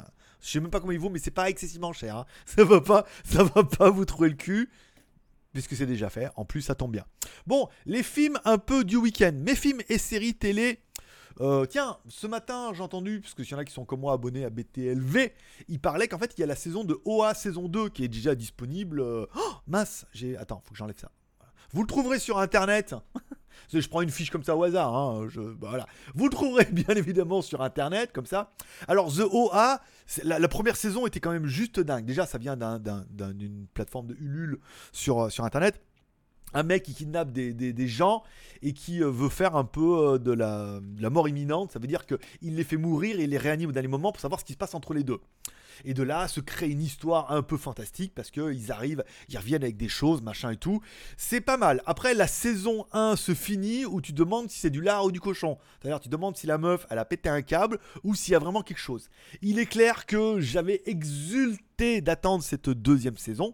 Je 0.41 0.51
sais 0.51 0.61
même 0.61 0.71
pas 0.71 0.81
comment 0.81 0.93
il 0.93 0.99
vaut, 0.99 1.11
mais 1.11 1.19
c'est 1.19 1.31
pas 1.31 1.49
excessivement 1.49 1.93
cher. 1.93 2.17
Hein. 2.17 2.27
Ça 2.47 2.65
va 2.65 2.81
pas, 2.81 3.07
ça 3.25 3.45
va 3.45 3.65
pas 3.65 3.91
vous 3.91 4.05
trouver 4.05 4.29
le 4.29 4.37
cul 4.37 4.71
puisque 5.53 5.77
c'est 5.77 5.87
déjà 5.87 6.11
fait. 6.11 6.31
En 6.37 6.45
plus, 6.45 6.63
ça 6.63 6.75
tombe 6.75 6.91
bien. 6.91 7.05
Bon, 7.47 7.69
les 7.87 8.03
films 8.03 8.39
un 8.45 8.59
peu 8.59 8.85
du 8.85 8.97
week-end. 8.97 9.33
Mes 9.35 9.55
films 9.55 9.81
et 9.89 9.99
séries 9.99 10.35
télé. 10.35 10.81
Euh, 11.41 11.65
tiens, 11.65 11.97
ce 12.09 12.27
matin, 12.27 12.73
j'ai 12.75 12.83
entendu, 12.83 13.21
parce 13.21 13.35
qu'il 13.35 13.49
y 13.49 13.55
en 13.55 13.59
a 13.59 13.65
qui 13.65 13.73
sont 13.73 13.85
comme 13.85 14.01
moi 14.01 14.13
abonnés 14.13 14.45
à 14.45 14.51
BTLV, 14.51 15.33
il 15.69 15.81
parlait 15.81 16.07
qu'en 16.07 16.19
fait, 16.19 16.33
il 16.37 16.41
y 16.41 16.45
a 16.45 16.47
la 16.47 16.57
saison 16.57 16.85
de 16.85 17.01
OA 17.05 17.35
saison 17.35 17.69
2 17.69 17.89
qui 17.89 18.05
est 18.05 18.09
déjà 18.09 18.35
disponible. 18.35 19.01
Oh, 19.01 19.53
mince, 19.67 20.07
j'ai. 20.13 20.37
Attends, 20.37 20.61
faut 20.65 20.73
que 20.73 20.77
j'enlève 20.77 20.99
ça. 20.99 21.11
Vous 21.73 21.83
le 21.83 21.87
trouverez 21.87 22.19
sur 22.19 22.39
internet. 22.39 22.95
Je 23.73 23.89
prends 23.89 24.03
une 24.03 24.11
fiche 24.11 24.31
comme 24.31 24.43
ça 24.43 24.57
au 24.57 24.63
hasard. 24.63 24.95
Hein, 24.95 25.27
bah, 25.37 25.69
voilà. 25.71 25.87
Vous 26.15 26.25
le 26.25 26.31
trouverez 26.31 26.65
bien 26.73 26.95
évidemment 26.95 27.43
sur 27.43 27.63
internet, 27.63 28.13
comme 28.13 28.27
ça. 28.27 28.53
Alors, 28.89 29.13
The 29.13 29.23
OA, 29.31 29.81
la, 30.23 30.49
première 30.49 30.77
saison 30.77 31.07
était 31.07 31.21
quand 31.21 31.33
même 31.33 31.47
juste 31.47 31.81
dingue. 31.81 32.05
Déjà, 32.05 32.27
ça 32.27 32.39
vient 32.39 32.57
d'une 32.57 33.67
plateforme 33.75 34.09
de 34.09 34.15
Ulule 34.15 34.59
sur, 34.93 35.31
sur 35.31 35.45
internet 35.45 35.81
un 36.55 36.63
mec 36.63 36.85
qui 36.85 36.95
kidnappe 36.95 37.33
des, 37.33 37.89
gens 37.89 38.23
et 38.63 38.73
qui 38.73 39.03
euh, 39.03 39.11
veut 39.11 39.29
faire 39.29 39.57
un 39.57 39.65
peu 39.65 40.15
euh, 40.15 40.19
de 40.19 40.33
la, 40.33 40.81
mort 41.11 41.29
imminente. 41.29 41.73
Ça 41.73 41.79
veut 41.79 41.87
dire 41.87 42.07
qu'il 42.07 42.55
les 42.57 42.65
fait 42.65 42.77
mourir 42.77 43.21
et 43.21 43.27
les 43.27 43.39
réanime 43.39 43.71
au 43.71 43.73
dernier 43.73 43.89
moment 43.89 44.13
pour 44.13 44.21
savoir 44.21 44.41
ce 44.41 44.45
qui 44.45 44.53
se 44.55 44.59
passe 44.59 44.75
entre 44.75 44.95
les 44.95 45.03
deux. 45.03 45.21
Et 45.85 45.93
de 45.93 46.03
là 46.03 46.29
se 46.29 46.41
crée 46.41 46.69
une 46.69 46.81
histoire 46.81 47.33
un 47.33 47.43
peu 47.43 47.57
fantastique 47.57 48.15
parce 48.15 48.31
qu'ils 48.31 48.71
arrivent, 48.71 49.05
ils 49.29 49.37
reviennent 49.37 49.65
avec 49.65 49.77
des 49.77 49.89
choses, 49.89 50.23
machin 50.23 50.53
et 50.53 50.57
tout. 50.57 50.81
C'est 51.17 51.41
pas 51.41 51.57
mal. 51.57 51.83
Après, 51.87 52.15
la 52.15 52.29
saison 52.29 52.87
1 52.93 53.17
se 53.17 53.35
finit 53.35 53.85
où 53.85 54.01
tu 54.01 54.13
demandes 54.13 54.51
si 54.51 54.61
c'est 54.61 54.71
du 54.71 54.81
lard 54.81 55.07
ou 55.07 55.13
du 55.13 55.21
cochon. 55.21 55.59
D'ailleurs, 55.83 56.01
tu 56.01 56.09
demandes 56.09 56.37
si 56.37 56.47
la 56.47 56.59
meuf, 56.59 56.87
elle 56.91 56.99
a 56.99 57.05
pété 57.05 57.29
un 57.29 57.43
câble 57.43 57.79
ou 58.05 58.15
s'il 58.15 58.33
y 58.33 58.37
a 58.37 58.39
vraiment 58.39 58.63
quelque 58.63 58.79
chose. 58.79 59.09
Il 59.43 59.59
est 59.59 59.67
clair 59.67 60.07
que 60.07 60.41
j'avais 60.41 60.83
exulté 60.87 62.01
d'attendre 62.01 62.45
cette 62.45 62.71
deuxième 62.71 63.19
saison 63.19 63.53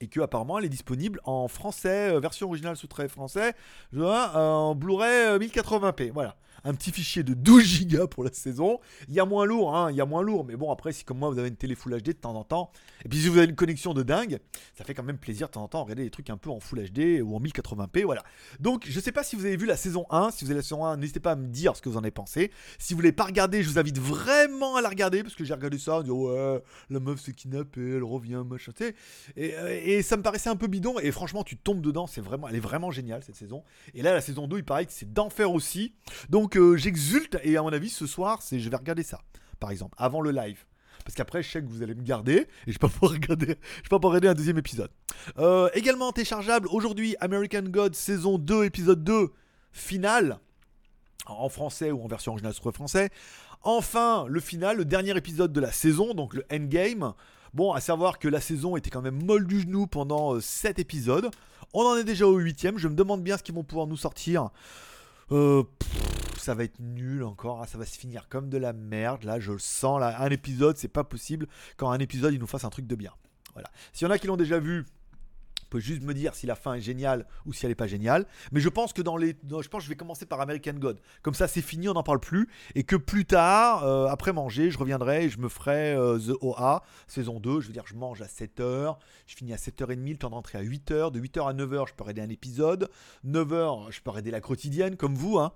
et 0.00 0.08
que 0.08 0.20
apparemment 0.20 0.58
elle 0.58 0.64
est 0.64 0.70
disponible 0.70 1.20
en 1.24 1.48
français, 1.48 2.14
euh, 2.14 2.20
version 2.20 2.48
originale 2.48 2.76
sous-trait 2.76 3.08
français, 3.08 3.54
en 3.96 4.74
Blu-ray 4.74 5.38
1080p. 5.38 6.08
Euh, 6.08 6.10
voilà 6.12 6.36
un 6.64 6.74
petit 6.74 6.90
fichier 6.90 7.22
de 7.22 7.34
12 7.34 7.86
Go 7.86 8.08
pour 8.08 8.24
la 8.24 8.32
saison. 8.32 8.80
Il 9.08 9.14
y 9.14 9.20
a 9.20 9.24
moins 9.24 9.44
lourd, 9.44 9.76
hein, 9.76 9.90
il 9.90 9.96
y 9.96 10.00
a 10.00 10.06
moins 10.06 10.22
lourd, 10.22 10.44
mais 10.44 10.56
bon, 10.56 10.70
après, 10.72 10.92
si 10.92 11.04
comme 11.04 11.18
moi 11.18 11.30
vous 11.30 11.38
avez 11.38 11.48
une 11.48 11.56
télé 11.56 11.74
Full 11.74 12.00
HD 12.00 12.06
de 12.08 12.12
temps 12.12 12.34
en 12.34 12.44
temps, 12.44 12.70
et 13.04 13.08
puis 13.08 13.18
si 13.18 13.28
vous 13.28 13.38
avez 13.38 13.46
une 13.46 13.54
connexion 13.54 13.94
de 13.94 14.02
dingue, 14.02 14.38
ça 14.74 14.84
fait 14.84 14.94
quand 14.94 15.02
même 15.02 15.18
plaisir 15.18 15.48
de 15.48 15.52
temps 15.52 15.62
en 15.62 15.68
temps 15.68 15.78
de 15.80 15.84
regarder 15.84 16.04
des 16.04 16.10
trucs 16.10 16.30
un 16.30 16.36
peu 16.36 16.50
en 16.50 16.60
Full 16.60 16.90
HD 16.90 17.22
ou 17.22 17.36
en 17.36 17.40
1080p, 17.40 18.04
voilà. 18.04 18.22
Donc, 18.60 18.86
je 18.88 19.00
sais 19.00 19.12
pas 19.12 19.22
si 19.22 19.36
vous 19.36 19.44
avez 19.44 19.56
vu 19.56 19.66
la 19.66 19.76
saison 19.76 20.06
1, 20.10 20.30
si 20.30 20.44
vous 20.44 20.50
avez 20.50 20.58
la 20.58 20.62
saison 20.62 20.84
1, 20.84 20.96
n'hésitez 20.96 21.20
pas 21.20 21.32
à 21.32 21.36
me 21.36 21.48
dire 21.48 21.76
ce 21.76 21.82
que 21.82 21.88
vous 21.88 21.96
en 21.96 22.02
avez 22.02 22.10
pensé. 22.10 22.50
Si 22.78 22.94
vous 22.94 22.98
voulez 22.98 23.12
pas 23.12 23.24
regarder, 23.24 23.62
je 23.62 23.68
vous 23.68 23.78
invite 23.78 23.98
vraiment 23.98 24.76
à 24.76 24.82
la 24.82 24.88
regarder, 24.88 25.22
parce 25.22 25.34
que 25.34 25.44
j'ai 25.44 25.54
regardé 25.54 25.78
ça, 25.78 26.02
dit, 26.02 26.10
ouais, 26.10 26.62
la 26.90 27.00
meuf 27.00 27.20
s'est 27.20 27.32
kidnappée, 27.32 27.96
elle 27.96 28.04
revient, 28.04 28.42
machin, 28.48 28.72
tu 28.76 28.84
sais. 28.84 28.94
Et, 29.36 29.54
euh, 29.54 29.80
et, 29.84 30.02
ça 30.02 30.16
me 30.16 30.22
paraissait 30.22 30.50
un 30.50 30.56
peu 30.56 30.66
bidon, 30.66 30.98
et 30.98 31.10
franchement, 31.12 31.44
tu 31.44 31.56
tombes 31.56 31.80
dedans, 31.80 32.06
c'est 32.06 32.20
vraiment, 32.20 32.48
elle 32.48 32.56
est 32.56 32.60
vraiment 32.60 32.90
géniale 32.90 33.22
cette 33.22 33.36
saison. 33.36 33.64
Et 33.94 34.02
là, 34.02 34.12
la 34.12 34.20
saison 34.20 34.46
2, 34.46 34.58
il 34.58 34.64
paraît 34.64 34.86
que 34.86 34.92
c'est 34.92 35.12
d'enfer 35.12 35.52
aussi. 35.52 35.94
Donc, 36.28 36.53
j'exulte 36.76 37.38
et 37.42 37.56
à 37.56 37.62
mon 37.62 37.72
avis 37.72 37.90
ce 37.90 38.06
soir 38.06 38.42
c'est 38.42 38.60
je 38.60 38.68
vais 38.68 38.76
regarder 38.76 39.02
ça 39.02 39.20
par 39.60 39.70
exemple 39.70 39.94
avant 39.98 40.20
le 40.20 40.30
live. 40.30 40.64
Parce 41.04 41.16
qu'après 41.16 41.42
je 41.42 41.50
sais 41.50 41.60
que 41.60 41.66
vous 41.66 41.82
allez 41.82 41.94
me 41.94 42.02
garder 42.02 42.46
et 42.66 42.72
je 42.72 42.78
regarder 43.00 43.46
je 43.46 43.82
vais 43.82 43.88
pas 43.90 43.98
pouvoir 43.98 44.14
regarder 44.14 44.28
un 44.28 44.34
deuxième 44.34 44.58
épisode. 44.58 44.90
Euh, 45.38 45.68
également 45.74 46.12
téléchargeable 46.12 46.68
aujourd'hui 46.70 47.16
American 47.20 47.62
God 47.62 47.94
saison 47.94 48.38
2 48.38 48.64
épisode 48.64 49.04
2 49.04 49.32
final 49.72 50.38
en 51.26 51.48
français 51.48 51.90
ou 51.90 52.02
en 52.02 52.06
version 52.06 52.32
originale 52.32 52.54
sur 52.54 52.72
français. 52.72 53.10
Enfin 53.62 54.26
le 54.28 54.40
final 54.40 54.78
le 54.78 54.84
dernier 54.84 55.16
épisode 55.16 55.52
de 55.52 55.60
la 55.60 55.72
saison 55.72 56.14
donc 56.14 56.34
le 56.34 56.44
endgame. 56.52 57.14
Bon, 57.54 57.72
à 57.72 57.80
savoir 57.80 58.18
que 58.18 58.26
la 58.26 58.40
saison 58.40 58.76
était 58.76 58.90
quand 58.90 59.00
même 59.00 59.22
molle 59.24 59.46
du 59.46 59.60
genou 59.60 59.86
pendant 59.86 60.40
7 60.40 60.76
euh, 60.76 60.82
épisodes. 60.82 61.30
On 61.72 61.82
en 61.82 61.96
est 61.96 62.02
déjà 62.02 62.26
au 62.26 62.36
8 62.36 62.78
Je 62.78 62.88
me 62.88 62.96
demande 62.96 63.22
bien 63.22 63.38
ce 63.38 63.44
qu'ils 63.44 63.54
vont 63.54 63.62
pouvoir 63.62 63.86
nous 63.86 63.96
sortir. 63.96 64.50
Euh, 65.30 65.62
ça 66.44 66.54
va 66.54 66.64
être 66.64 66.78
nul 66.78 67.24
encore, 67.24 67.62
hein, 67.62 67.66
ça 67.66 67.78
va 67.78 67.86
se 67.86 67.98
finir 67.98 68.28
comme 68.28 68.48
de 68.48 68.58
la 68.58 68.72
merde. 68.72 69.24
Là, 69.24 69.40
je 69.40 69.52
le 69.52 69.58
sens. 69.58 69.98
Là, 69.98 70.22
un 70.22 70.30
épisode, 70.30 70.76
c'est 70.76 70.88
pas 70.88 71.04
possible 71.04 71.46
quand 71.76 71.90
un 71.90 71.98
épisode 71.98 72.34
il 72.34 72.40
nous 72.40 72.46
fasse 72.46 72.64
un 72.64 72.70
truc 72.70 72.86
de 72.86 72.94
bien. 72.94 73.12
Voilà. 73.54 73.70
S'il 73.92 74.06
y 74.06 74.08
en 74.08 74.12
a 74.12 74.18
qui 74.18 74.26
l'ont 74.26 74.36
déjà 74.36 74.58
vu, 74.58 74.84
peut 75.74 75.80
juste 75.80 76.02
me 76.02 76.14
dire 76.14 76.36
si 76.36 76.46
la 76.46 76.54
fin 76.54 76.74
est 76.74 76.80
géniale 76.80 77.26
ou 77.46 77.52
si 77.52 77.66
elle 77.66 77.72
est 77.72 77.74
pas 77.74 77.88
géniale. 77.88 78.26
Mais 78.52 78.60
je 78.60 78.68
pense 78.68 78.92
que 78.92 79.02
dans 79.02 79.16
les, 79.16 79.36
je 79.48 79.68
pense 79.68 79.80
que 79.80 79.84
je 79.84 79.88
vais 79.88 79.96
commencer 79.96 80.24
par 80.24 80.40
American 80.40 80.74
God. 80.74 81.00
Comme 81.22 81.34
ça, 81.34 81.48
c'est 81.48 81.62
fini, 81.62 81.88
on 81.88 81.94
n'en 81.94 82.04
parle 82.04 82.20
plus, 82.20 82.48
et 82.76 82.84
que 82.84 82.94
plus 82.94 83.24
tard, 83.24 83.84
euh, 83.84 84.06
après 84.06 84.32
manger, 84.32 84.70
je 84.70 84.78
reviendrai 84.78 85.24
et 85.24 85.30
je 85.30 85.38
me 85.40 85.48
ferai 85.48 85.94
euh, 85.94 86.16
The 86.16 86.36
OA 86.40 86.84
saison 87.08 87.40
2. 87.40 87.60
Je 87.60 87.66
veux 87.66 87.72
dire, 87.72 87.82
je 87.86 87.94
mange 87.94 88.22
à 88.22 88.26
7h, 88.26 88.96
je 89.26 89.34
finis 89.34 89.52
à 89.52 89.56
7h30, 89.56 90.10
le 90.10 90.16
temps 90.16 90.30
de 90.30 90.34
rentrer 90.34 90.58
à 90.58 90.62
8h. 90.62 91.10
De 91.10 91.20
8h 91.20 91.48
à 91.48 91.54
9h, 91.54 91.88
je 91.88 91.94
peux 91.94 92.08
aider 92.08 92.20
un 92.20 92.30
épisode. 92.30 92.88
9h, 93.26 93.90
je 93.90 94.00
peux 94.00 94.16
aider 94.16 94.30
la 94.30 94.40
quotidienne, 94.40 94.96
comme 94.96 95.16
vous, 95.16 95.38
hein. 95.38 95.52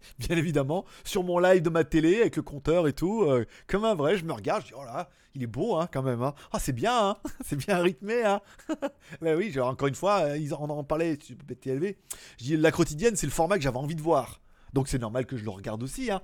bien 0.18 0.36
évidemment, 0.36 0.84
sur 1.04 1.24
mon 1.24 1.38
live 1.38 1.62
de 1.62 1.70
ma 1.70 1.84
télé 1.84 2.20
avec 2.20 2.36
le 2.36 2.42
compteur 2.42 2.88
et 2.88 2.92
tout, 2.92 3.22
euh, 3.22 3.46
comme 3.66 3.84
un 3.84 3.94
vrai, 3.94 4.16
je 4.16 4.24
me 4.24 4.32
regarde, 4.32 4.62
je 4.62 4.68
dis 4.68 4.74
oh 4.76 4.84
là, 4.84 5.08
il 5.34 5.42
est 5.42 5.46
beau 5.46 5.76
hein, 5.76 5.88
quand 5.92 6.02
même, 6.02 6.22
hein. 6.22 6.34
ah 6.52 6.58
c'est 6.58 6.72
bien, 6.72 7.10
hein. 7.10 7.16
c'est 7.44 7.56
bien 7.56 7.78
rythmé, 7.78 8.24
hein. 8.24 8.40
ben 9.20 9.36
oui, 9.36 9.50
genre, 9.50 9.68
encore 9.68 9.88
une 9.88 9.94
fois, 9.94 10.20
euh, 10.20 10.36
ils 10.36 10.54
en, 10.54 10.68
en 10.68 10.84
parlaient 10.84 11.18
sur 11.20 11.36
PTLV, 11.36 11.96
je 12.38 12.44
dis 12.44 12.56
la 12.56 12.72
quotidienne 12.72 13.16
c'est 13.16 13.26
le 13.26 13.32
format 13.32 13.56
que 13.56 13.62
j'avais 13.62 13.78
envie 13.78 13.96
de 13.96 14.02
voir, 14.02 14.40
donc 14.72 14.88
c'est 14.88 14.98
normal 14.98 15.26
que 15.26 15.36
je 15.36 15.44
le 15.44 15.50
regarde 15.50 15.82
aussi, 15.82 16.10
hein. 16.10 16.22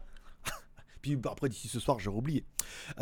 Puis 1.05 1.17
bah, 1.17 1.29
après, 1.33 1.51
d'ici 1.51 1.69
ce 1.69 1.81
soir, 1.81 1.99
j'aurais 1.99 2.17
oublié. 2.17 2.47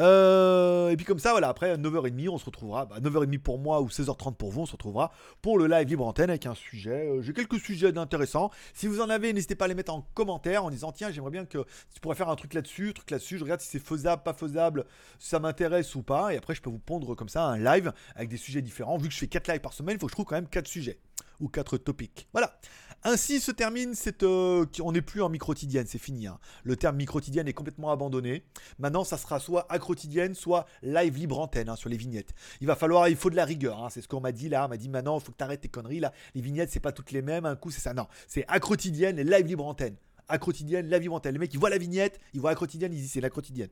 Euh, 0.00 0.90
et 0.90 0.96
puis 0.96 1.06
comme 1.06 1.20
ça, 1.20 1.30
voilà, 1.30 1.48
après 1.48 1.76
9h30, 1.76 2.30
on 2.30 2.36
se 2.36 2.44
retrouvera. 2.44 2.86
9h30 3.00 3.30
bah, 3.30 3.36
pour 3.44 3.60
moi 3.60 3.80
ou 3.80 3.86
16h30 3.86 4.34
pour 4.34 4.50
vous, 4.50 4.62
on 4.62 4.66
se 4.66 4.72
retrouvera 4.72 5.12
pour 5.40 5.56
le 5.56 5.68
live 5.68 5.86
libre 5.86 6.04
antenne 6.04 6.28
avec 6.28 6.46
un 6.46 6.56
sujet. 6.56 7.06
Euh, 7.08 7.22
j'ai 7.22 7.32
quelques 7.32 7.60
sujets 7.60 7.96
intéressants. 7.96 8.50
Si 8.74 8.88
vous 8.88 9.00
en 9.00 9.08
avez, 9.08 9.32
n'hésitez 9.32 9.54
pas 9.54 9.66
à 9.66 9.68
les 9.68 9.76
mettre 9.76 9.94
en 9.94 10.02
commentaire 10.14 10.64
en 10.64 10.70
disant 10.70 10.90
tiens, 10.90 11.12
j'aimerais 11.12 11.30
bien 11.30 11.44
que 11.44 11.58
tu 11.94 12.00
pourrais 12.00 12.16
faire 12.16 12.28
un 12.28 12.34
truc 12.34 12.54
là-dessus, 12.54 12.92
truc 12.92 13.08
là-dessus. 13.12 13.38
Je 13.38 13.44
regarde 13.44 13.60
si 13.60 13.68
c'est 13.68 13.78
faisable, 13.78 14.24
pas 14.24 14.34
faisable, 14.34 14.84
si 15.20 15.28
ça 15.28 15.38
m'intéresse 15.38 15.94
ou 15.94 16.02
pas. 16.02 16.34
Et 16.34 16.36
après, 16.36 16.56
je 16.56 16.60
peux 16.60 16.70
vous 16.70 16.80
pondre 16.80 17.14
comme 17.14 17.28
ça 17.28 17.44
un 17.44 17.56
live 17.56 17.92
avec 18.16 18.30
des 18.30 18.36
sujets 18.36 18.62
différents. 18.62 18.98
Vu 18.98 19.06
que 19.06 19.14
je 19.14 19.18
fais 19.20 19.28
4 19.28 19.46
lives 19.46 19.60
par 19.60 19.74
semaine, 19.74 19.94
il 19.94 20.00
faut 20.00 20.06
que 20.06 20.10
je 20.10 20.16
trouve 20.16 20.26
quand 20.26 20.34
même 20.34 20.48
4 20.48 20.66
sujets 20.66 20.98
ou 21.38 21.46
4 21.46 21.78
topics. 21.78 22.26
Voilà. 22.32 22.58
Ainsi 23.04 23.40
se 23.40 23.50
termine 23.50 23.94
cette. 23.94 24.22
Euh, 24.22 24.64
on 24.80 24.92
n'est 24.92 25.02
plus 25.02 25.22
en 25.22 25.28
mi-quotidienne, 25.28 25.86
c'est 25.88 25.98
fini. 25.98 26.28
Hein. 26.28 26.38
Le 26.62 26.76
terme 26.76 26.96
mi-quotidienne 26.96 27.48
est 27.48 27.52
complètement 27.52 27.90
abandonné. 27.90 28.44
Maintenant, 28.78 29.02
ça 29.02 29.18
sera 29.18 29.40
soit 29.40 29.66
quotidienne, 29.80 30.34
soit 30.34 30.66
live 30.82 31.16
libre 31.16 31.40
antenne 31.40 31.68
hein, 31.68 31.74
sur 31.74 31.88
les 31.88 31.96
vignettes. 31.96 32.32
Il 32.60 32.68
va 32.68 32.76
falloir, 32.76 33.08
il 33.08 33.16
faut 33.16 33.30
de 33.30 33.34
la 33.34 33.44
rigueur. 33.44 33.82
Hein. 33.82 33.90
c'est 33.90 34.02
ce 34.02 34.08
qu'on 34.08 34.20
m'a 34.20 34.30
dit 34.30 34.48
là. 34.48 34.66
On 34.66 34.68
m'a 34.68 34.76
dit 34.76 34.88
maintenant, 34.88 35.18
il 35.18 35.24
faut 35.24 35.32
que 35.32 35.36
tu 35.36 35.44
arrêtes 35.44 35.62
tes 35.62 35.68
conneries 35.68 35.98
là. 35.98 36.12
Les 36.36 36.40
vignettes, 36.40 36.70
c'est 36.70 36.80
pas 36.80 36.92
toutes 36.92 37.10
les 37.10 37.22
mêmes. 37.22 37.44
Un 37.44 37.56
coup, 37.56 37.72
c'est 37.72 37.80
ça. 37.80 37.92
Non, 37.92 38.06
c'est 38.28 38.46
quotidienne 38.60 39.18
et 39.18 39.24
live 39.24 39.46
libre 39.46 39.66
antenne. 39.66 39.96
quotidienne, 40.40 40.88
live 40.88 41.02
libre 41.02 41.16
antenne. 41.16 41.34
Le 41.34 41.40
mec, 41.40 41.52
il 41.52 41.58
voit 41.58 41.70
la 41.70 41.78
vignette, 41.78 42.20
il 42.34 42.40
voit 42.40 42.54
quotidienne, 42.54 42.92
il 42.92 43.00
dit 43.00 43.08
c'est 43.08 43.20
la 43.20 43.30
quotidienne. 43.30 43.70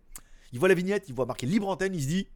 Il 0.52 0.58
voit 0.58 0.68
la 0.68 0.74
vignette, 0.74 1.08
il 1.08 1.14
voit 1.14 1.26
marqué 1.26 1.46
libre 1.46 1.68
antenne, 1.68 1.94
il 1.94 2.02
se 2.02 2.08
dit 2.08 2.26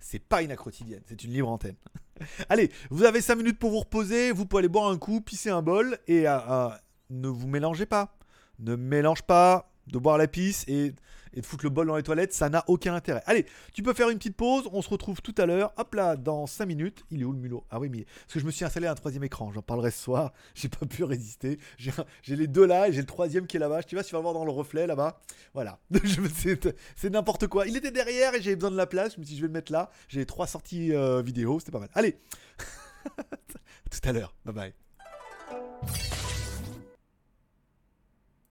c'est 0.00 0.18
pas 0.18 0.42
une 0.42 0.54
quotidienne, 0.56 1.02
c'est 1.06 1.24
une 1.24 1.32
libre 1.32 1.48
antenne. 1.48 1.76
Allez, 2.48 2.70
vous 2.90 3.04
avez 3.04 3.20
5 3.20 3.36
minutes 3.36 3.58
pour 3.58 3.70
vous 3.70 3.80
reposer, 3.80 4.32
vous 4.32 4.46
pouvez 4.46 4.60
aller 4.60 4.68
boire 4.68 4.88
un 4.90 4.98
coup, 4.98 5.20
pisser 5.20 5.50
un 5.50 5.62
bol 5.62 5.98
et 6.06 6.28
euh, 6.28 6.38
euh, 6.48 6.68
ne 7.10 7.28
vous 7.28 7.48
mélangez 7.48 7.86
pas. 7.86 8.16
Ne 8.58 8.76
mélange 8.76 9.22
pas 9.22 9.70
de 9.88 9.98
boire 9.98 10.18
la 10.18 10.28
pisse 10.28 10.64
et 10.68 10.94
et 11.34 11.40
de 11.40 11.46
foutre 11.46 11.64
le 11.64 11.70
bol 11.70 11.86
dans 11.86 11.96
les 11.96 12.02
toilettes, 12.02 12.32
ça 12.32 12.48
n'a 12.48 12.64
aucun 12.68 12.94
intérêt. 12.94 13.22
Allez, 13.26 13.46
tu 13.72 13.82
peux 13.82 13.92
faire 13.92 14.10
une 14.10 14.18
petite 14.18 14.36
pause, 14.36 14.68
on 14.72 14.82
se 14.82 14.88
retrouve 14.88 15.20
tout 15.22 15.34
à 15.38 15.46
l'heure. 15.46 15.72
Hop 15.76 15.94
là, 15.94 16.16
dans 16.16 16.46
5 16.46 16.66
minutes. 16.66 17.04
Il 17.10 17.20
est 17.22 17.24
où 17.24 17.32
le 17.32 17.38
mulot 17.38 17.64
Ah 17.70 17.80
oui, 17.80 17.88
mais 17.88 18.04
parce 18.04 18.34
que 18.34 18.40
je 18.40 18.46
me 18.46 18.50
suis 18.50 18.64
installé 18.64 18.86
un 18.86 18.94
troisième 18.94 19.24
écran, 19.24 19.52
j'en 19.52 19.62
parlerai 19.62 19.90
ce 19.90 20.02
soir. 20.02 20.32
J'ai 20.54 20.68
pas 20.68 20.86
pu 20.86 21.04
résister. 21.04 21.58
J'ai 21.78 22.36
les 22.36 22.46
deux 22.46 22.66
là 22.66 22.88
et 22.88 22.92
j'ai 22.92 23.00
le 23.00 23.06
troisième 23.06 23.46
qui 23.46 23.56
est 23.56 23.60
là-bas. 23.60 23.82
Tu 23.82 23.94
vois, 23.94 24.04
tu 24.04 24.14
vas 24.14 24.20
voir 24.20 24.34
dans 24.34 24.44
le 24.44 24.50
reflet 24.50 24.86
là-bas. 24.86 25.20
Voilà. 25.52 25.78
C'est 26.96 27.10
n'importe 27.10 27.46
quoi. 27.46 27.66
Il 27.66 27.76
était 27.76 27.90
derrière 27.90 28.34
et 28.34 28.42
j'avais 28.42 28.56
besoin 28.56 28.70
de 28.70 28.76
la 28.76 28.86
place. 28.86 29.14
Je 29.14 29.20
me 29.20 29.24
suis 29.24 29.34
dit, 29.34 29.36
je 29.36 29.42
vais 29.42 29.48
le 29.48 29.52
mettre 29.52 29.72
là. 29.72 29.90
J'ai 30.08 30.26
trois 30.26 30.46
sorties 30.46 30.92
euh, 30.92 31.22
vidéo, 31.22 31.58
c'était 31.58 31.72
pas 31.72 31.80
mal. 31.80 31.90
Allez 31.94 32.18
tout 33.90 34.08
à 34.08 34.12
l'heure. 34.12 34.34
Bye 34.44 34.54
bye. 34.54 34.83